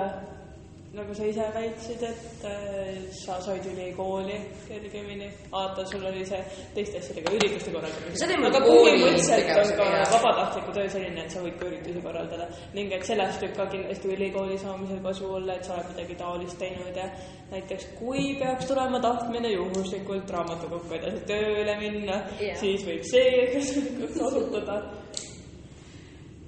nagu 0.93 1.13
sa 1.13 1.25
ise 1.29 1.43
väitsid, 1.53 2.01
et 2.01 2.45
äh, 2.49 2.95
sa 3.13 3.35
said 3.41 3.65
ülikooli 3.69 4.39
kergemini, 4.67 5.27
vaata, 5.51 5.83
sul 5.85 6.05
oli 6.09 6.23
see 6.25 6.39
teiste 6.73 6.97
asjadega, 6.97 7.33
ürituste 7.37 7.73
korraldamine. 7.75 8.47
Aga 8.49 8.61
põhimõtteliselt 8.65 9.51
on 9.53 9.73
ka 9.77 9.89
vabatahtliku 10.15 10.73
töö 10.73 10.87
selline, 10.89 11.25
et 11.25 11.35
sa 11.35 11.43
võid 11.43 11.59
ka 11.59 11.67
üritusi 11.69 12.01
korraldada 12.01 12.47
ning 12.73 12.95
et 12.95 13.05
sellest 13.05 13.45
võib 13.45 13.53
ka 13.59 13.67
kindlasti 13.73 14.09
ülikooli 14.15 14.57
saamisel 14.63 15.03
kasu 15.05 15.29
olla, 15.37 15.59
et 15.59 15.69
sa 15.69 15.75
oled 15.77 15.91
midagi 15.93 16.17
taolist 16.23 16.57
teinud 16.63 16.97
ja 16.97 17.05
näiteks 17.51 17.85
kui 17.99 18.33
peaks 18.41 18.65
tulema 18.71 19.01
tahtmine 19.03 19.53
juhuslikult 19.53 20.33
raamatukokku 20.33 20.97
edasi 20.97 21.21
tööle 21.29 21.77
minna 21.83 22.23
Jah. 22.41 22.57
siis 22.57 22.87
võib 22.87 23.05
see 23.05 23.45
kasutada. 24.17 24.81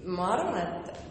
ma 0.10 0.34
arvan, 0.34 0.58
et 0.66 1.11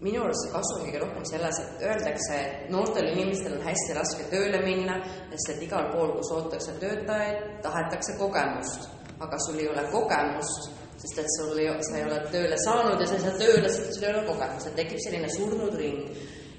minu 0.00 0.22
arust 0.22 0.44
see 0.44 0.52
kasu 0.54 0.74
on 0.76 0.84
kõige 0.86 1.00
rohkem 1.02 1.24
selles, 1.26 1.58
et 1.62 1.80
öeldakse, 1.82 2.38
et 2.38 2.70
noortel 2.70 3.08
inimestel 3.10 3.56
on 3.56 3.64
hästi 3.66 3.96
raske 3.96 4.26
tööle 4.30 4.60
minna, 4.62 4.98
sest 5.32 5.54
et 5.56 5.62
igal 5.66 5.88
pool, 5.90 6.12
kus 6.18 6.30
oodatakse 6.36 6.76
töötajaid, 6.82 7.48
tahetakse 7.64 8.18
kogemust. 8.20 8.90
aga 9.18 9.38
sul 9.42 9.56
ei 9.58 9.66
ole 9.66 9.82
kogemust, 9.90 10.68
sest 11.02 11.18
et 11.18 11.30
sul 11.34 11.58
ei, 11.58 11.70
sa 11.82 11.96
ei 11.98 12.04
ole 12.06 12.18
tööle 12.30 12.58
saanud 12.62 13.00
ja 13.00 13.06
sa 13.10 13.16
ei 13.16 13.24
saa 13.24 13.38
tööle, 13.40 13.70
sest 13.74 13.96
sul 13.96 14.04
ei 14.06 14.12
ole 14.12 14.20
kogemust, 14.28 14.68
et 14.68 14.76
tekib 14.78 15.00
selline 15.02 15.30
surnud 15.34 15.74
ring. 15.80 16.04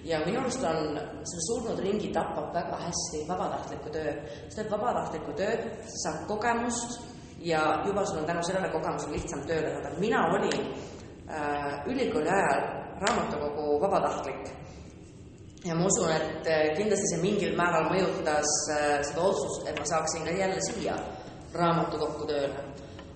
ja 0.03 0.19
minu 0.25 0.41
arust 0.41 0.63
on, 0.67 0.99
selle 1.31 1.45
surnud 1.45 1.79
ringi 1.79 2.11
tapab 2.11 2.51
väga 2.55 2.81
hästi 2.83 3.23
vabatahtliku 3.29 3.93
töö. 3.95 4.11
sa 4.49 4.59
teed 4.59 4.71
vabatahtlikku 4.71 5.37
tööd, 5.39 5.63
sa 5.87 6.03
saad 6.03 6.27
kogemust 6.27 6.99
ja 7.39 7.63
juba 7.87 8.05
sul 8.05 8.19
on 8.19 8.27
tänu 8.27 8.43
sellele 8.43 8.69
kogemusele 8.75 9.15
lihtsam 9.15 9.47
tööle 9.47 9.71
saada. 9.71 9.95
mina 9.99 10.25
olin 10.27 10.59
äh, 11.31 11.87
ülikooli 11.87 12.27
ajal 12.27 12.78
raamatukogu 13.03 13.79
vabatahtlik 13.81 14.51
ja 15.65 15.75
ma 15.75 15.85
usun, 15.85 16.11
et 16.11 16.47
äh, 16.47 16.67
kindlasti 16.77 17.13
see 17.13 17.21
mingil 17.23 17.55
määral 17.59 17.89
mõjutas 17.91 18.51
äh, 18.73 18.99
seda 19.07 19.25
otsust, 19.27 19.67
et 19.67 19.79
ma 19.79 19.87
saaksin 19.87 20.27
ka 20.27 20.35
jälle 20.35 20.61
siia 20.69 20.95
raamatukokku 21.53 22.27
tööle. 22.29 22.67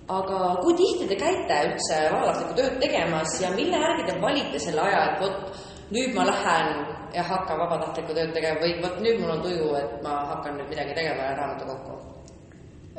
aga 0.08 0.38
kui 0.60 0.74
tihti 0.76 1.06
te 1.08 1.16
käite 1.16 1.60
üldse 1.68 2.00
vabatahtlikku 2.12 2.56
tööd 2.58 2.74
tegemas 2.82 3.38
ja 3.40 3.50
mille 3.54 3.78
järgi 3.80 4.10
te 4.10 4.18
valite 4.20 4.58
selle 4.60 4.82
aja, 4.84 5.04
et 5.06 5.22
vot 5.22 5.62
nüüd 5.96 6.12
ma 6.16 6.26
lähen 6.28 6.84
ja 7.14 7.22
hakkan 7.24 7.62
vabatahtlikku 7.62 8.16
tööd 8.18 8.34
tegema 8.36 8.60
või 8.60 8.76
vot 8.82 9.00
nüüd 9.00 9.22
mul 9.22 9.32
on 9.36 9.42
tuju, 9.46 9.70
et 9.80 9.96
ma 10.04 10.18
hakkan 10.34 10.60
nüüd 10.60 10.68
midagi 10.74 10.98
tegema 10.98 11.32
raamatukokku? 11.40 11.96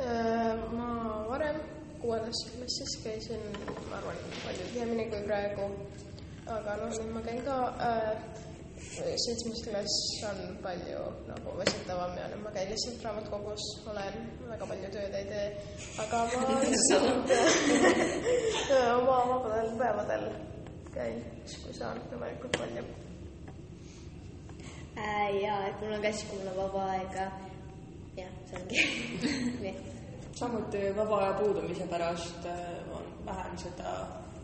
Äh, 0.02 0.58
ma 0.74 0.90
varem 1.30 1.62
kuuendas 2.02 2.42
klassis 2.56 2.98
käisin, 3.04 3.46
ma 3.92 4.02
arvan, 4.02 4.18
palju 4.42 4.66
tihemini 4.74 5.06
kui 5.14 5.22
praegu. 5.30 5.70
Aga 6.46 6.76
noh, 6.78 6.92
nüüd 6.94 7.14
ma 7.14 7.22
käin 7.26 7.40
ka 7.46 7.56
äh,. 7.82 8.18
seitsmes 8.96 9.62
klass 9.66 9.96
on 10.30 10.42
palju 10.64 11.06
nagu 11.30 11.54
väsitavam 11.58 12.12
ja 12.20 12.28
nüüd 12.30 12.44
ma 12.44 12.52
käin 12.54 12.70
lihtsalt 12.70 13.06
raamatukogus, 13.06 13.64
olen 13.92 14.20
väga 14.50 14.68
palju 14.72 14.92
tööd 14.94 15.16
ei 15.20 15.26
tee. 15.32 15.48
aga 16.04 16.20
ma 16.34 16.60
lihtsalt 16.66 17.34
äh, 17.38 18.92
oma 19.00 19.18
vabadel 19.32 19.74
päevadel 19.80 20.28
käin, 20.94 21.24
siis 21.46 21.64
kui 21.64 21.74
saan 21.76 21.98
võimalikult 22.12 22.60
palju. 22.62 22.86
Äh, 24.96 25.34
jaa, 25.42 25.58
et 25.68 25.82
mul 25.82 25.98
on 25.98 26.06
ka 26.06 26.12
siis, 26.14 26.30
kui 26.30 26.40
mul 26.40 26.54
on 26.54 26.60
vaba 26.62 26.86
aega. 26.94 27.26
jah, 28.20 28.38
see 28.52 28.62
ongi 28.62 28.86
nii. 29.64 29.74
samuti 30.38 30.86
vaba 30.96 31.24
aja 31.24 31.34
puudumise 31.42 31.90
pärast 31.90 32.46
äh, 32.52 32.94
on 32.96 33.10
vähem 33.26 33.58
seda 33.66 33.98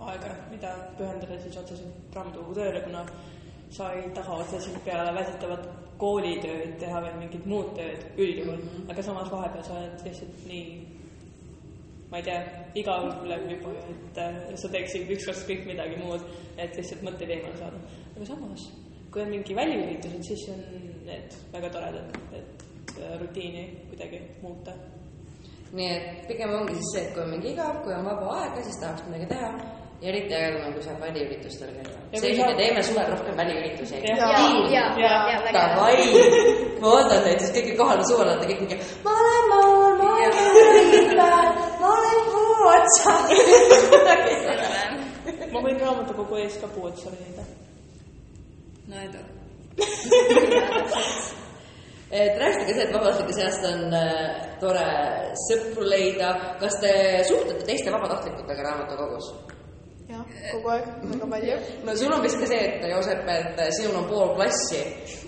aega, 0.10 0.32
mida 0.52 0.72
pühendada 0.98 1.38
siis 1.44 1.58
otseselt 1.58 2.16
raamatukogu 2.16 2.58
tööle, 2.58 2.82
kuna 2.86 3.06
sa 3.72 3.92
ei 3.96 4.10
taha 4.16 4.40
otseselt 4.44 4.82
peale 4.86 5.14
väsitavat 5.16 5.68
koolitööd 6.02 6.78
teha 6.82 7.02
veel 7.04 7.20
mingit 7.20 7.46
muud 7.46 7.76
tööd 7.78 8.04
üldjuhul 8.18 8.58
mm, 8.58 8.68
-hmm. 8.68 8.92
aga 8.92 9.04
samas 9.06 9.32
vahepeal 9.32 9.64
sa 9.64 9.78
oled 9.78 10.06
lihtsalt 10.06 10.46
nii 10.50 10.64
ma 12.12 12.20
ei 12.20 12.24
tea, 12.28 12.40
igav 12.76 13.06
läheb 13.24 13.52
juba, 13.52 13.74
et 13.94 14.18
äh, 14.20 14.40
sa 14.60 14.72
teeksid 14.72 15.12
ükskord 15.16 15.44
kõik 15.48 15.68
midagi 15.70 16.00
muud, 16.02 16.26
et 16.58 16.76
lihtsalt 16.76 17.06
mõtteid 17.08 17.30
eemale 17.38 17.58
saada. 17.58 17.78
aga 18.16 18.26
samas, 18.26 18.66
kui 19.12 19.22
on 19.22 19.30
mingi 19.30 19.56
väliüritused, 19.56 20.24
siis 20.24 20.50
on 20.52 20.66
need 21.06 21.38
väga 21.54 21.70
toredad, 21.70 22.18
et 22.34 22.98
äh, 22.98 23.14
rutiini 23.22 23.64
kuidagi 23.90 24.20
muuta 24.42 24.76
nii 25.72 25.88
et 25.88 26.28
pigem 26.28 26.52
ongi 26.54 26.74
siis 26.76 26.90
see, 26.94 27.04
et 27.06 27.14
kui 27.14 27.24
on 27.24 27.30
mingi 27.32 27.54
igav, 27.54 27.80
kui 27.86 27.94
on 27.96 28.06
vaba 28.06 28.34
aega, 28.42 28.64
siis 28.66 28.82
tahaks 28.82 29.06
midagi 29.08 29.30
teha 29.32 29.52
ja 30.02 30.10
eriti 30.10 30.34
ägedam 30.36 30.66
on, 30.68 30.74
kui 30.74 30.84
saab 30.84 31.02
väliüritustel 31.02 31.74
käia. 31.76 32.00
Kui 32.12 32.22
seega 32.22 32.46
me 32.50 32.56
teeme 32.58 32.84
suvel 32.84 33.10
rohkem 33.12 33.36
hea. 34.98 35.36
Davai, 35.54 35.98
ma 36.82 36.94
ootan 36.96 37.22
teid, 37.26 37.44
siis 37.44 37.54
kõik 37.58 37.76
kohale 37.78 38.08
suvel 38.10 38.32
olete 38.32 38.50
kõik 38.50 38.64
mingi, 38.64 38.78
ma 39.06 39.14
olen 39.26 39.46
Maur, 39.52 39.92
ma 40.00 40.08
olen 40.16 40.34
Riipäev, 40.38 41.62
ma 41.84 41.94
olen 41.98 42.20
puu 42.32 42.72
otsa. 42.72 43.14
ma 45.54 45.64
võin 45.68 45.80
raamatukogu 45.86 46.42
ees 46.42 46.58
ka 46.64 46.72
puu 46.74 46.90
otsa 46.90 47.14
leida. 47.14 47.46
no 48.90 49.06
edu. 49.06 49.22
et 52.22 52.36
rääkige 52.42 52.74
see, 52.74 52.84
et 52.84 52.94
vabatahtlike 52.94 53.38
seast 53.38 53.64
on 53.70 53.94
äh, 53.96 54.44
tore 54.60 54.90
sõpru 55.46 55.86
leida. 55.86 56.34
kas 56.60 56.82
te 56.82 56.92
suhtlete 57.30 57.70
teiste 57.70 57.94
vabatahtlikutega 57.94 58.72
raamatukogus? 58.72 59.34
jah, 60.12 60.26
kogu 60.52 60.72
aeg, 60.74 60.90
väga 61.12 61.30
palju. 61.34 61.58
no 61.88 61.96
sul 62.02 62.16
on 62.16 62.24
vist 62.26 62.40
ka 62.42 62.50
see, 62.52 62.60
et 62.68 62.88
Joosep, 62.92 63.30
et 63.36 63.62
sinul 63.78 64.00
on 64.02 64.08
pool 64.12 64.34
klassi, 64.40 64.82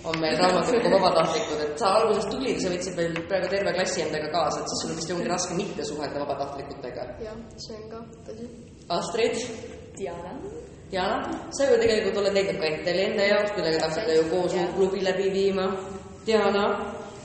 on 0.04 0.18
meil 0.22 0.36
raamatukogu 0.40 0.92
vabatahtlikud, 0.96 1.64
et 1.66 1.78
sa 1.82 1.94
alguses 2.00 2.28
tulid, 2.32 2.60
sa 2.62 2.72
võtsid 2.74 2.98
veel 3.00 3.16
peaaegu 3.30 3.52
terve 3.54 3.74
klassi 3.78 4.04
endaga 4.06 4.30
kaasa, 4.36 4.60
et 4.60 4.72
siis 4.72 4.84
sul 4.84 4.94
vist 4.98 5.14
ongi 5.16 5.30
raske 5.32 5.58
mitte 5.60 5.88
suhelda 5.90 6.24
vabatahtlikutega. 6.24 7.08
jah, 7.26 7.40
see 7.66 7.80
on 7.80 7.90
ka 7.92 8.04
tõsi. 8.28 8.50
Astrid, 8.98 9.40
Diana. 9.98 10.34
Diana, 10.90 11.38
sa 11.56 11.66
ju 11.66 11.78
tegelikult 11.80 12.20
oled 12.20 12.36
leidnud 12.36 12.60
kandidaadi 12.60 13.06
enda 13.08 13.30
jaoks, 13.30 13.54
kellega 13.56 13.78
te 13.80 13.86
hakkate 13.88 14.18
ju 14.18 14.26
koos 14.30 14.58
klubi 14.76 15.00
läbi 15.02 15.30
viima. 15.32 15.64
Diana, 16.26 16.66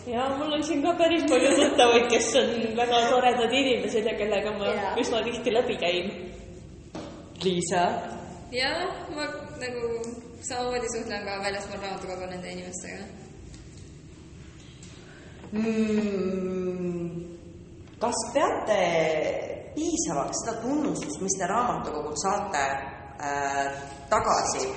ja 0.08 0.30
mul 0.38 0.54
on 0.54 0.64
siin 0.64 0.82
ka 0.84 0.94
päris 0.98 1.24
palju 1.30 1.52
tuttavaid, 1.58 2.08
kes 2.12 2.30
on 2.40 2.50
väga 2.78 3.02
toredad 3.12 3.54
inimesed 3.62 4.06
ja 4.06 4.16
kellega 4.18 4.54
ma 4.58 4.72
Jaa. 4.72 4.94
üsna 5.02 5.22
tihti 5.24 5.54
läbi 5.54 5.76
käin. 5.84 6.12
Liisa, 7.44 7.84
jah, 8.52 9.08
ma 9.16 9.24
nagu 9.62 9.88
samamoodi 10.44 10.88
suhtlen 10.94 11.24
ka 11.24 11.38
väljaspool 11.44 11.82
raamatukogu 11.82 12.26
nende 12.28 12.52
inimestega. 12.52 13.04
mm, 15.52 17.22
kas 18.00 18.20
peate 18.34 18.82
piisavaks 19.76 20.44
seda 20.44 20.60
tunnustust, 20.62 21.22
mis 21.22 21.40
te 21.40 21.48
raamatukogult 21.48 22.20
saate 22.24 22.64
äh, 22.68 23.74
tagasi 24.10 24.68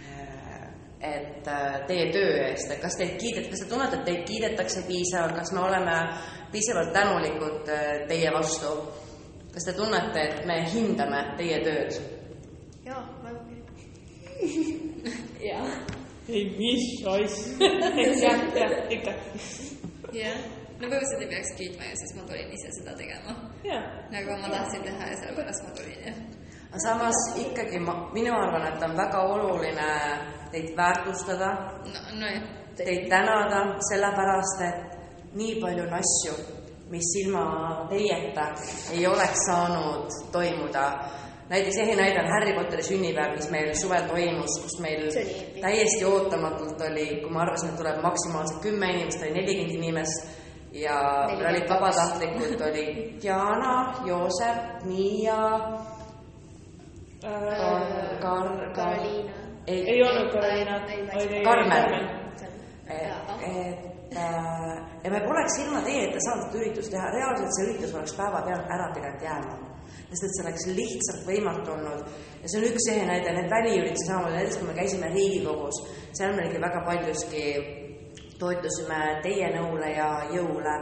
äh, 0.00 0.68
et 1.00 1.48
äh, 1.48 1.80
teie 1.86 2.12
töö 2.12 2.36
eest, 2.48 2.70
et 2.70 2.80
kas 2.80 2.96
teid 2.96 3.18
kiidet-, 3.20 3.50
kas 3.52 3.60
te 3.64 3.72
tunnete, 3.74 4.00
et 4.00 4.08
teid 4.08 4.22
kiidetakse 4.28 4.88
piisavalt, 4.88 5.36
kas 5.36 5.52
me 5.52 5.66
oleme 5.68 5.96
piisavalt 6.52 6.92
tänulikud 6.96 7.68
äh, 7.68 8.06
teie 8.08 8.32
vastu? 8.32 8.78
Kas 9.56 9.64
te 9.64 9.72
tunnete, 9.72 10.20
et 10.20 10.42
me 10.44 10.56
hindame 10.68 11.22
teie 11.38 11.56
tööd? 11.64 11.94
jaa, 12.84 12.98
vägagi. 13.24 13.54
jaa. 15.48 15.62
ei, 16.28 16.42
mis 16.58 16.84
asja. 17.08 17.70
jah, 18.24 18.42
jah, 18.52 18.74
ikka. 18.92 19.14
jah, 20.12 20.36
no 20.76 20.90
põhimõtteliselt 20.90 21.24
ei 21.24 21.30
peaks 21.30 21.54
kiitma 21.56 21.88
ju, 21.88 21.96
sest 22.02 22.18
ma 22.18 22.26
tulin 22.28 22.52
ise 22.58 22.74
seda 22.76 22.98
tegema. 23.00 23.38
nagu 24.12 24.36
ma 24.42 24.52
tahtsin 24.52 24.84
teha 24.84 25.08
ja 25.08 25.16
sellepärast 25.22 25.64
ma 25.64 25.72
tulin 25.80 26.04
jah. 26.10 26.20
aga 26.66 26.82
samas 26.84 27.22
ikkagi 27.46 27.80
ma, 27.80 27.96
minu 28.12 28.36
arvan, 28.36 28.68
et 28.68 28.84
on 28.84 29.00
väga 29.00 29.24
oluline 29.32 29.88
teid 30.52 30.76
väärtustada 30.76 31.54
no, 31.94 32.04
nojah, 32.20 32.44
teid 32.76 33.08
tänada, 33.08 33.64
sellepärast 33.88 34.68
et 34.68 35.32
nii 35.40 35.56
palju 35.64 35.88
on 35.88 35.96
asju, 36.02 36.36
mis 36.90 37.14
ilma 37.22 37.86
teieta 37.88 38.46
ei 38.92 39.06
oleks 39.06 39.46
saanud 39.46 40.08
toimuda. 40.32 40.92
näiteks 41.48 41.76
ehe 41.76 41.96
näide 41.96 42.20
on 42.20 42.30
Harry 42.30 42.54
Potteri 42.54 42.82
sünnipäev, 42.82 43.36
mis 43.36 43.50
meil 43.50 43.74
suvel 43.74 44.02
toimus, 44.08 44.62
kus 44.62 44.80
meil 44.80 45.10
täiesti 45.60 46.04
ootamatult 46.04 46.80
oli, 46.90 47.06
kui 47.20 47.30
ma 47.30 47.40
arvasin, 47.42 47.70
et 47.70 47.76
tuleb 47.76 48.02
maksimaalselt 48.02 48.62
kümme 48.62 48.90
inimest, 48.90 49.22
oli 49.22 49.30
nelikümmend 49.30 49.74
inimest 49.74 50.26
ja 50.72 51.26
meil 51.26 51.46
olid 51.46 51.68
42. 51.68 51.74
vabatahtlikud, 51.74 52.60
oli 52.68 53.16
Diana, 53.22 53.94
Joosep, 54.06 54.84
Miia, 54.84 55.42
Kar-, 57.22 58.20
Kar-, 58.20 58.72
Karoliina. 58.74 59.32
ei 59.66 60.02
olnud 60.02 60.32
Karoliina, 60.32 60.80
oli 61.14 61.44
Karmen. 61.44 62.10
et 62.86 63.95
et 64.10 64.16
äh, 64.16 64.76
ja 65.04 65.10
me 65.10 65.20
poleks 65.26 65.58
ilma 65.58 65.80
teieta 65.82 66.20
saanud 66.22 66.46
seda 66.46 66.60
üritust 66.62 66.92
teha, 66.94 67.08
reaalselt 67.14 67.56
see 67.56 67.64
üritus 67.66 67.94
oleks 67.94 68.14
päevapealt 68.18 68.70
ära 68.76 68.92
pidanud 68.94 69.24
jääma. 69.28 69.56
sest 70.10 70.26
et 70.26 70.36
see 70.36 70.44
oleks 70.44 70.66
lihtsalt 70.76 71.26
võimatu 71.26 71.72
olnud. 71.74 72.04
Ja 72.42 72.50
see 72.50 72.60
on 72.60 72.68
üks 72.68 72.86
ehe 72.92 73.08
näide, 73.08 73.32
need 73.34 73.50
väliüritusi 73.50 74.06
samamoodi, 74.06 74.36
näiteks 74.38 74.60
kui 74.60 74.68
me 74.68 74.78
käisime 74.78 75.10
Riigikogus, 75.14 75.82
seal 76.18 76.36
me 76.36 76.46
ikka 76.46 76.62
väga 76.62 76.84
paljuski 76.86 77.44
toetusime 78.38 79.00
teie 79.24 79.50
nõule 79.56 79.90
ja 79.96 80.08
jõule, 80.30 80.74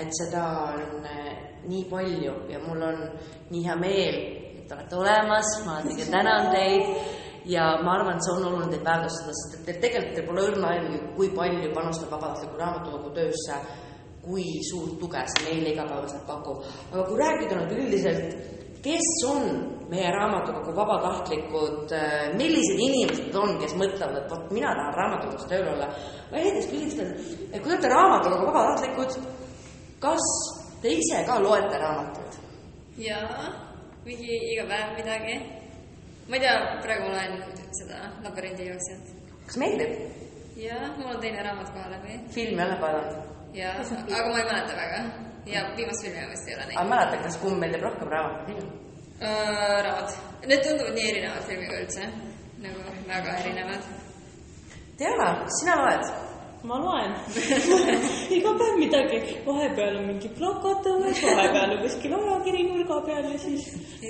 et 0.00 0.14
seda 0.18 0.44
on 0.66 1.06
äh, 1.06 1.32
nii 1.68 1.84
palju. 1.90 2.36
Ja 2.50 2.60
mul 2.66 2.82
on 2.88 3.02
nii 3.50 3.66
hea 3.66 3.76
meel, 3.78 4.22
et 4.58 4.66
te 4.68 4.78
olete 4.78 4.98
olemas, 4.98 5.52
ma 5.66 5.80
muidugi 5.84 6.10
tänan 6.10 6.50
teid 6.54 7.20
ja 7.46 7.78
ma 7.82 7.96
arvan, 7.96 8.16
et 8.16 8.24
see 8.24 8.34
on 8.36 8.46
oluline 8.48 8.70
teid 8.72 8.84
väärtustada, 8.86 9.34
sest 9.38 9.58
et 9.58 9.64
teil 9.66 9.80
tegelikult 9.84 10.14
teil 10.16 10.28
pole 10.28 10.46
õrna 10.50 10.72
aimugi, 10.74 11.00
kui 11.16 11.30
palju 11.36 11.72
panustab 11.74 12.14
vabatahtliku 12.14 12.60
raamatukogu 12.60 13.12
töösse, 13.16 13.58
kui 14.22 14.46
suurt 14.70 14.98
tuge 15.00 15.22
see 15.34 15.44
meile 15.48 15.72
igapäevaselt 15.74 16.26
pakub. 16.26 16.64
aga 16.92 17.04
kui 17.08 17.18
rääkida 17.18 17.58
nüüd 17.58 17.72
üldiselt, 17.78 18.36
kes 18.82 19.08
on 19.30 19.48
meie 19.90 20.10
raamatukogu 20.14 20.74
vabatahtlikud, 20.76 21.94
millised 22.38 22.80
inimesed 22.86 23.34
on, 23.38 23.56
kes 23.60 23.74
mõtlevad, 23.78 24.22
et 24.22 24.30
vot 24.30 24.52
mina 24.54 24.72
tahan 24.78 24.94
raamatukogus 25.00 25.48
tööl 25.50 25.68
olla. 25.74 25.90
ma 26.30 26.38
näiteks 26.38 26.70
küsiks 26.70 26.98
teilt, 27.00 27.32
et 27.50 27.58
kui 27.58 27.68
te 27.68 27.74
olete 27.74 27.92
raamatukogu 27.94 28.46
vabatahtlikud, 28.50 29.18
kas 30.02 30.30
te 30.82 30.94
ise 30.98 31.24
ka 31.26 31.40
loete 31.42 31.82
raamatuid? 31.82 32.38
jaa, 33.02 33.50
mingi 34.06 34.38
iga 34.54 34.68
päev 34.70 34.96
midagi. 35.00 35.61
Ma 36.28 36.36
ei 36.36 36.40
tea, 36.44 36.54
praegu 36.84 37.08
ma 37.08 37.14
loen 37.16 37.32
seda 37.78 37.98
Labürindi 38.24 38.68
jooksjat. 38.68 39.12
kas 39.46 39.56
meeldib? 39.62 39.92
jaa, 40.56 40.92
mul 40.96 41.14
on 41.14 41.20
teine 41.20 41.42
raamat 41.42 41.70
kohe 41.74 41.90
läbi. 41.90 42.20
filmi 42.34 42.62
oled 42.62 42.80
vaadanud? 42.80 43.16
jaa, 43.58 43.74
aga 44.18 44.28
ma 44.28 44.38
ei 44.38 44.48
mäleta 44.50 44.76
väga. 44.82 45.00
ja 45.54 45.64
viimast 45.76 46.04
filmi 46.04 46.20
ma 46.20 46.30
vist 46.30 46.48
ei 46.48 46.54
ole 46.54 46.62
aga 46.62 46.74
näinud. 46.74 46.94
mäletad, 46.94 47.24
kas 47.26 47.40
kumb 47.44 47.58
meeldib 47.64 47.86
rohkem, 47.88 48.08
raamat 48.16 48.38
või 48.40 48.54
film? 48.54 48.70
raamat. 49.86 50.18
Need 50.46 50.64
tunduvad 50.66 50.94
nii 50.98 51.08
erinevad 51.14 51.48
filmiga 51.48 51.80
üldse. 51.80 52.08
nagu 52.62 52.98
väga 53.08 53.38
erinevad. 53.44 53.90
Diana, 54.98 55.28
sina 55.58 55.76
loed? 55.82 56.31
Ma 56.64 56.78
loen 56.78 57.12
iga 58.36 58.52
päev 58.58 58.74
midagi, 58.78 59.18
vahepeal 59.46 59.96
on 59.98 60.04
mingi 60.12 60.28
plakat 60.38 60.86
õues, 60.90 61.22
vahepeal 61.26 61.70
on 61.74 61.80
kuskil 61.82 62.12
ajakiri 62.18 62.66
nurga 62.68 62.98
peal 63.06 63.24
ja 63.32 63.38
siis 63.42 63.62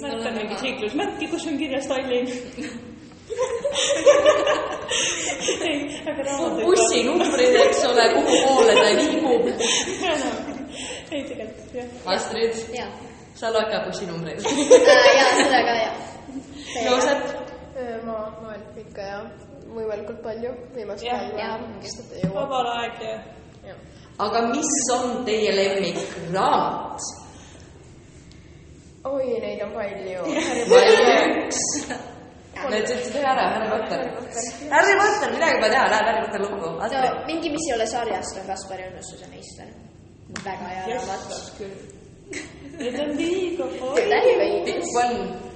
märkan 0.03 0.35
mingit 0.37 0.65
liiklusmärki, 0.67 1.29
kus 1.33 1.47
on 1.49 1.57
kirjas 1.61 1.87
Tallinn. 1.89 2.29
ei, 5.69 5.79
aga 6.11 6.21
raamatut. 6.27 6.65
bussinumbrid, 6.67 7.55
eks 7.63 7.81
ole, 7.89 8.05
kuhu 8.17 8.33
poole 8.47 8.75
ta 8.77 8.89
liigub. 8.99 9.45
ei, 11.11 11.23
tegelikult 11.31 11.73
jah. 11.79 11.89
Astrid, 12.17 12.55
jaa. 12.77 12.91
sa 13.41 13.53
loed 13.55 13.69
ka 13.73 13.79
bussinumbreid? 13.87 14.45
jaa, 14.45 15.31
seda 15.41 15.61
ka 15.71 15.79
jaa. 15.81 15.97
Joosep, 16.85 17.21
ma 18.05 18.19
loen 18.43 18.63
ikka 18.85 19.09
ja 19.09 19.19
võimalikult 19.77 20.23
palju, 20.25 20.53
viimasel 20.77 21.07
Jah, 21.09 21.21
ajal 21.21 21.39
jah. 21.39 21.59
vähem, 21.61 21.83
sest 21.83 22.01
et 22.05 22.13
ei 22.19 22.23
jõua. 22.27 22.35
vabal 22.41 22.71
aeg 22.77 23.03
ja 23.03 23.17
jah. 23.67 23.83
aga 24.27 24.41
mis 24.53 24.73
on 24.97 25.25
teie 25.27 25.53
lemmikraamat? 25.57 27.11
oi, 29.05 29.27
neid 29.45 29.63
on 29.67 29.73
palju. 29.77 30.25
valida 30.71 31.15
üks. 31.43 31.63
Need 32.63 32.85
ütlesid 32.85 33.15
ühe 33.19 33.27
ära, 33.27 33.45
Harry 33.55 33.69
Potter. 33.73 34.03
Harry 34.71 34.93
Potter, 35.01 35.33
midagi 35.35 35.57
pole 35.63 35.71
teha, 35.73 35.87
läheb 35.91 36.09
Harry 36.11 36.21
Potter 36.27 36.43
lukku. 36.45 36.69
no 36.79 37.15
mingi, 37.27 37.51
mis 37.51 37.65
ei 37.69 37.75
ole 37.79 37.87
sarjast, 37.91 38.37
on 38.39 38.47
Kaspari 38.51 38.85
õnnestuse 38.91 39.31
meister. 39.33 39.71
väga 40.45 40.69
hea 40.75 40.85
raamat. 40.93 41.23
Neid 42.79 43.01
on 43.01 43.11
liiga 43.19 43.67
palju. 43.81 44.61
pikk 44.69 45.01
on. 45.03 45.52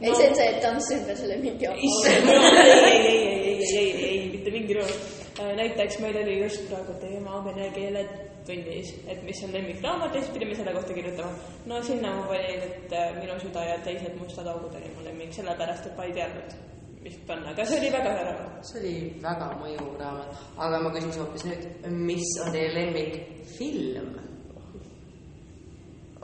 ei, 0.00 0.14
see 0.14 0.28
on 0.28 0.36
see, 0.36 0.48
et 0.50 0.60
tants 0.64 0.92
ümber 0.98 1.16
selle 1.16 1.36
mingi 1.40 1.68
issand, 1.88 2.30
ei, 2.30 2.38
ei, 2.68 3.00
ei, 3.00 3.08
ei, 3.08 3.44
ei, 3.48 3.64
ei, 3.64 3.76
ei, 3.76 4.04
ei, 4.10 4.22
mitte 4.34 4.54
mingil 4.54 4.82
juhul. 4.82 5.12
näiteks 5.56 5.98
meil 6.04 6.16
oli 6.22 6.38
just 6.42 6.68
praegu 6.70 6.96
teema 7.00 7.42
vene 7.44 7.70
keele 7.74 8.04
tunnis, 8.46 8.92
et 9.08 9.22
mis 9.26 9.42
on 9.44 9.52
lemmikraamat 9.52 10.14
ja 10.14 10.20
siis 10.22 10.32
pidime 10.32 10.54
selle 10.54 10.72
kohta 10.72 10.94
kirjutama. 10.94 11.32
no 11.66 11.82
sinna 11.82 12.14
ma 12.16 12.22
panin, 12.28 12.62
et 12.62 12.92
äh, 12.92 13.16
Minu 13.20 13.38
süda 13.40 13.64
ja 13.64 13.78
teised 13.84 14.14
mustad 14.20 14.46
augud 14.46 14.74
oli 14.74 14.92
mu 14.94 15.04
lemmik, 15.04 15.32
sellepärast 15.34 15.86
et 15.86 15.96
ma 15.96 16.04
ei 16.04 16.14
teadnud, 16.16 16.54
mis 17.02 17.18
panna, 17.26 17.50
aga 17.50 17.66
see 17.66 17.80
oli 17.80 17.92
väga 17.92 18.14
hea 18.18 18.28
raamat. 18.28 18.70
see 18.70 18.80
oli 18.80 18.94
väga 19.22 19.50
mõjuv 19.62 19.90
raamat, 20.00 20.46
aga 20.68 20.80
ma 20.84 20.94
küsiks 20.94 21.20
hoopis 21.22 21.48
nüüd, 21.50 21.68
mis 22.06 22.32
on 22.44 22.54
teie 22.54 22.72
lemmikfilm? 22.74 24.14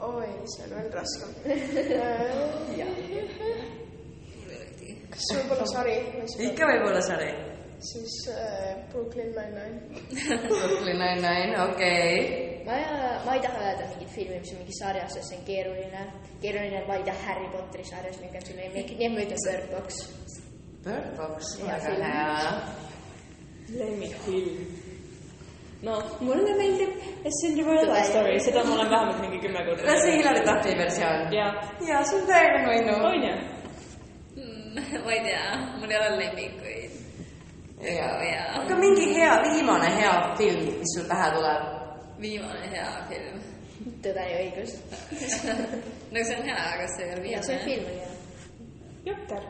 oi, 0.03 0.29
see 0.51 0.63
on 0.65 0.75
veel 0.75 0.89
raskem. 0.93 1.31
kas 5.13 5.25
võib-olla 5.37 5.65
sari 5.69 5.95
või 6.11 6.27
siis, 6.27 6.45
ikka 6.49 6.69
võib-olla 6.71 7.01
sari. 7.05 7.29
siis 7.91 8.15
äh, 8.33 8.71
Brooklyn 8.91 9.31
Nine-Nine. 9.37 9.79
Brooklyn 10.49 10.99
Nine-Nine, 10.99 11.57
okei 11.67 12.13
okay.. 12.19 12.63
ma, 12.67 12.79
ma 13.27 13.37
ei 13.37 13.43
taha 13.45 13.65
öelda 13.69 13.89
mingit 13.93 14.13
filmi, 14.15 14.39
mis 14.43 14.53
on 14.55 14.63
mingi 14.63 14.77
sarjas, 14.79 15.15
sest 15.17 15.31
see 15.31 15.39
on 15.39 15.45
keeruline. 15.49 16.05
keeruline 16.43 16.81
on 16.81 16.87
valida 16.91 17.17
Harry 17.25 17.49
Potteri 17.55 17.87
sarjas, 17.87 18.19
mingi 18.23 18.41
on 18.41 18.47
su 18.49 18.57
lemmik, 18.59 18.95
nii 18.97 19.09
et 19.09 19.17
ma 19.17 19.27
ütlen 19.27 19.43
Bird 19.47 19.67
Box. 19.75 20.05
Bird 20.83 21.11
Box, 21.19 21.57
Hea 21.59 21.67
väga 21.67 21.83
film. 21.89 22.01
hea. 22.11 22.47
lemmikfilm. 23.79 24.82
No 25.83 26.01
mulle 26.19 26.53
meeldib 26.57 26.91
A 27.25 27.31
Cinderella 27.39 28.03
Story, 28.03 28.39
seda 28.39 28.63
ma 28.63 28.73
olen 28.75 28.89
vähemalt 28.91 29.19
mingi 29.21 29.39
kümme 29.39 29.65
korda 29.65 29.83
kas 29.83 30.01
see 30.03 30.17
Hilary 30.17 30.45
Duffy 30.47 30.77
versioon? 30.77 31.33
ja, 31.33 31.47
jaa, 31.87 32.03
see 32.03 32.21
on 32.21 32.27
täiega 32.27 32.59
nunnu. 32.67 32.95
on 33.07 33.23
ju? 33.27 33.35
ma 35.05 35.11
ei 35.11 35.21
tea, 35.23 35.57
mul 35.79 35.91
ei 35.91 35.97
ole 35.97 36.19
lemmikuid. 36.19 36.91
jaa. 37.81 38.61
aga 38.61 38.75
mingi 38.75 39.15
hea, 39.15 39.33
viimane 39.43 39.89
hea 39.97 40.35
film, 40.37 40.63
mis 40.79 40.93
sul 40.95 41.07
pähe 41.09 41.31
tuleb. 41.35 41.63
viimane 42.21 42.69
hea 42.71 42.91
film. 43.09 43.41
Tõde 44.03 44.23
ja 44.29 44.37
õigus. 44.39 44.77
no 46.13 46.23
see 46.23 46.37
on 46.37 46.45
hea, 46.47 46.61
aga 46.75 46.87
see 46.95 47.07
ei 47.07 47.15
ole 47.17 47.33
ja 47.33 47.41
see 47.43 47.59
viimane. 47.65 47.67
film 47.67 47.85
oli 47.91 47.99
hea. 47.99 48.13
Jokker. 49.09 49.43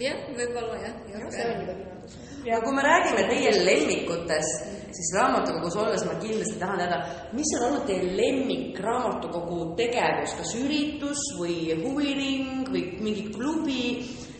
jah, 0.00 0.24
võib-olla 0.38 0.80
jah. 0.86 0.96
see 1.36 1.48
on 1.50 1.60
juba 1.60 1.76
viimatus. 1.80 2.18
ja 2.48 2.60
kui 2.64 2.74
me 2.78 2.88
räägime 2.88 3.28
teie 3.32 3.52
lemmikutest, 3.64 4.75
siis 4.96 5.12
raamatukogus 5.16 5.76
olles 5.80 6.04
ma 6.08 6.14
kindlasti 6.20 6.60
tahan 6.60 6.80
teada, 6.80 7.00
mis 7.36 7.50
on 7.58 7.66
olnud 7.68 7.84
teie 7.88 8.12
lemmik 8.16 8.78
raamatukogu 8.84 9.74
tegevus, 9.78 10.36
kas 10.38 10.54
üritus 10.60 11.26
või 11.40 11.58
huviring 11.82 12.70
või 12.72 12.84
mingi 13.04 13.26
klubi, 13.34 13.82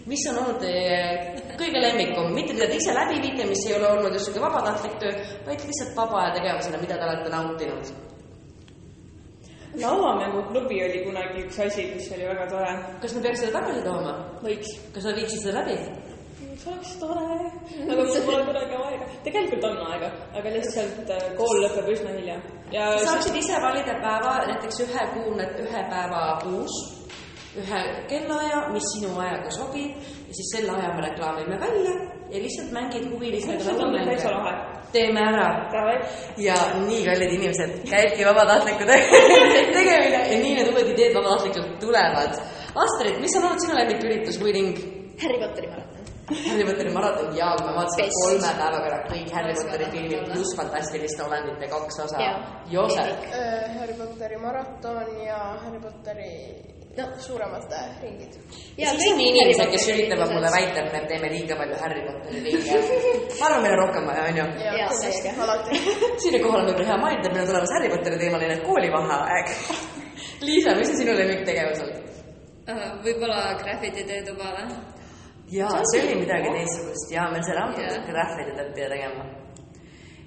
mis 0.09 0.25
on 0.31 0.41
olnud 0.43 0.63
teie 0.63 0.97
kõige 1.61 1.83
lemmikum, 1.83 2.33
mitte 2.37 2.57
mida 2.57 2.69
te 2.71 2.81
ise 2.81 2.95
läbi 2.97 3.21
viite, 3.25 3.47
mis 3.49 3.65
ei 3.69 3.77
ole 3.79 3.93
olnud 3.97 4.17
just 4.17 4.31
sihuke 4.31 4.45
vabatahtlik 4.45 4.99
töö, 5.03 5.15
vaid 5.47 5.65
lihtsalt 5.69 5.95
vaba 5.99 6.25
aja 6.25 6.35
tegevusena, 6.39 6.83
mida 6.83 6.99
te 6.99 7.09
olete 7.09 7.33
nautinud. 7.37 7.95
lauamänguklubi 9.77 10.77
oli 10.85 11.01
kunagi 11.05 11.43
üks 11.45 11.59
asi, 11.67 11.91
mis 11.95 12.13
oli 12.17 12.29
väga 12.29 12.47
tore. 12.49 12.77
kas 13.01 13.15
me 13.15 13.23
peaks 13.29 13.41
seda 13.45 13.61
tagasi 13.61 13.83
tooma? 13.85 14.19
võiks. 14.45 14.77
kas 14.95 15.05
sa 15.05 15.17
viiksid 15.17 15.43
seda 15.45 15.61
läbi? 15.61 16.16
See 16.67 16.75
oleks 16.75 16.93
tore, 17.01 17.25
aga 17.87 17.97
mul 18.03 18.21
pole 18.27 18.43
kuidagi 18.49 18.77
aega. 18.89 19.07
tegelikult 19.25 19.65
on 19.69 19.79
aega, 19.87 20.11
aga 20.39 20.53
lihtsalt 20.57 21.11
äh, 21.15 21.25
kool 21.39 21.63
lõpeb 21.63 21.91
üsna 21.95 22.15
hilja. 22.19 22.37
ja 22.75 22.91
sa 22.91 22.99
siis 22.99 23.09
saaksid 23.11 23.41
ise 23.43 23.63
valida 23.63 23.95
päeva, 24.03 24.37
näiteks 24.51 24.83
ühe 24.87 25.07
kuu, 25.15 25.35
ühe 25.39 25.83
päeva 25.93 26.23
kuus, 26.43 26.77
ühe 27.63 27.83
kellaaja, 28.11 28.67
mis 28.75 28.87
sinu 28.97 29.15
ajaga 29.23 29.53
sobib 29.55 29.95
ja 30.29 30.39
siis 30.39 30.53
selle 30.57 30.75
aja 30.75 30.93
me 30.97 31.07
reklaamime 31.07 31.61
välja 31.61 31.95
ja 32.31 32.43
lihtsalt 32.43 32.73
mängid 32.75 33.07
huvilistega 33.13 33.63
see 33.65 33.77
tundub 33.79 34.03
täitsa 34.09 34.29
mänge. 34.29 34.43
lahe. 34.43 34.55
teeme 34.93 35.21
ära 35.21 35.47
ja 36.49 36.57
nii 36.89 37.05
kallid 37.07 37.33
inimesed, 37.39 37.79
käibki 37.91 38.27
vabatahtliku 38.27 38.91
te- 38.91 39.03
tegemine 39.79 40.21
ja 40.33 40.39
nii 40.43 40.55
need 40.59 40.73
uued 40.73 40.93
ideed 40.95 41.15
vabatahtlikult 41.15 41.79
tulevad. 41.81 42.39
Astrid, 42.77 43.21
mis 43.21 43.37
on 43.39 43.49
olnud 43.49 43.63
sinu 43.63 43.79
lemmiküritus 43.79 44.41
või 44.43 44.53
ring? 44.59 44.83
Harry 45.23 45.39
Potteri 45.41 45.71
maraton. 45.73 46.16
Harry 46.27 46.65
Potteri 46.67 46.91
maraton 46.91 47.37
ja 47.37 47.53
kui 47.57 47.67
ma 47.69 47.75
vaatasin 47.77 48.05
Best. 48.05 48.23
kolme 48.25 48.53
päevaga 48.61 48.97
kõik 49.11 49.35
Harry 49.37 49.53
Potteri 49.55 49.91
filmid 49.93 50.25
pluss 50.31 50.57
fantastiliste 50.59 51.23
olendite 51.23 51.69
kaks 51.71 52.01
osa 52.05 52.23
Jaa.. 52.23 52.39
Joosep, 52.71 53.29
Harry 53.77 53.95
Potteri 54.01 54.41
maraton 54.43 55.13
ja 55.23 55.39
Harry 55.63 55.79
Potteri 55.85 56.33
no, 56.97 57.07
suuremad 57.19 57.73
äh, 57.73 58.03
ringid. 58.03 58.35
ja 58.79 58.91
siis 58.91 59.13
on 59.13 59.21
inimesed, 59.21 59.71
kes 59.71 59.87
üritavad 59.93 60.33
mulle 60.33 60.51
väita, 60.51 60.83
et 60.83 60.93
me 60.93 61.03
teeme 61.11 61.31
liiga 61.31 61.59
palju 61.61 61.79
Harry 61.83 62.03
Potteri 62.09 62.43
ringe. 62.47 62.81
ma 63.41 63.47
arvan, 63.47 63.63
meil 63.63 63.77
on 63.77 63.83
rohkem 63.85 64.11
vaja, 64.11 64.27
onju. 64.33 64.49
Jaa, 64.65 64.91
see 64.99 65.13
siinkohal 66.25 66.61
on 66.65 66.71
võib-olla 66.73 66.89
hea 66.91 66.99
mainida, 67.05 67.29
et 67.29 67.37
meil 67.37 67.45
on 67.45 67.53
tulemas 67.53 67.77
Harry 67.79 67.93
Potteri 67.95 68.21
teemaline 68.25 68.59
koolivaheaeg. 68.65 69.55
Liisa, 70.47 70.75
mis 70.81 70.91
on 70.91 71.01
sinu 71.05 71.17
lemmiktegevus 71.21 71.87
olnud? 71.87 72.13
võib-olla 73.07 73.43
graffiti 73.61 74.03
töötuba 74.09 74.51
või? 74.57 74.96
jaa, 75.51 75.81
see 75.91 76.03
oli 76.03 76.15
midagi 76.21 76.51
teistsugust 76.51 77.13
ja 77.15 77.31
meil 77.31 77.45
see 77.47 77.55
raamat 77.55 77.79
Jah. 77.79 77.93
yeah. 77.93 78.07
graffidit 78.11 78.59
õppida 78.65 78.89
tegema. 78.95 79.23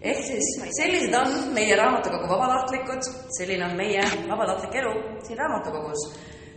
ehk 0.01 0.21
siis 0.23 0.47
sellised 0.77 1.13
on 1.21 1.29
meie 1.53 1.75
raamatukogu 1.75 2.25
vabatahtlikud, 2.31 3.01
selline 3.37 3.65
on 3.65 3.75
meie 3.77 4.03
vabatahtlik 4.29 4.75
elu 4.81 4.93
siin 5.27 5.39
raamatukogus. 5.39 6.01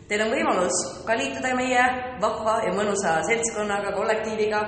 Teil 0.09 0.23
on 0.27 0.33
võimalus 0.35 0.77
ka 1.07 1.13
liituda 1.17 1.55
meie 1.57 1.85
vahva 2.21 2.55
ja 2.67 2.73
mõnusa 2.77 3.11
seltskonnaga, 3.29 3.93
kollektiiviga 3.97 4.61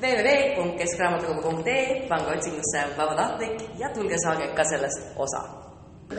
www.keskraamatukogu.ee, 0.00 2.08
pange 2.08 2.28
otsingusse 2.38 2.78
vabatahtlik 2.98 3.56
ja 3.78 3.88
tulge 3.94 4.16
saage 4.24 4.46
ka 4.56 4.64
sellest 4.64 5.00
osa 5.16 5.65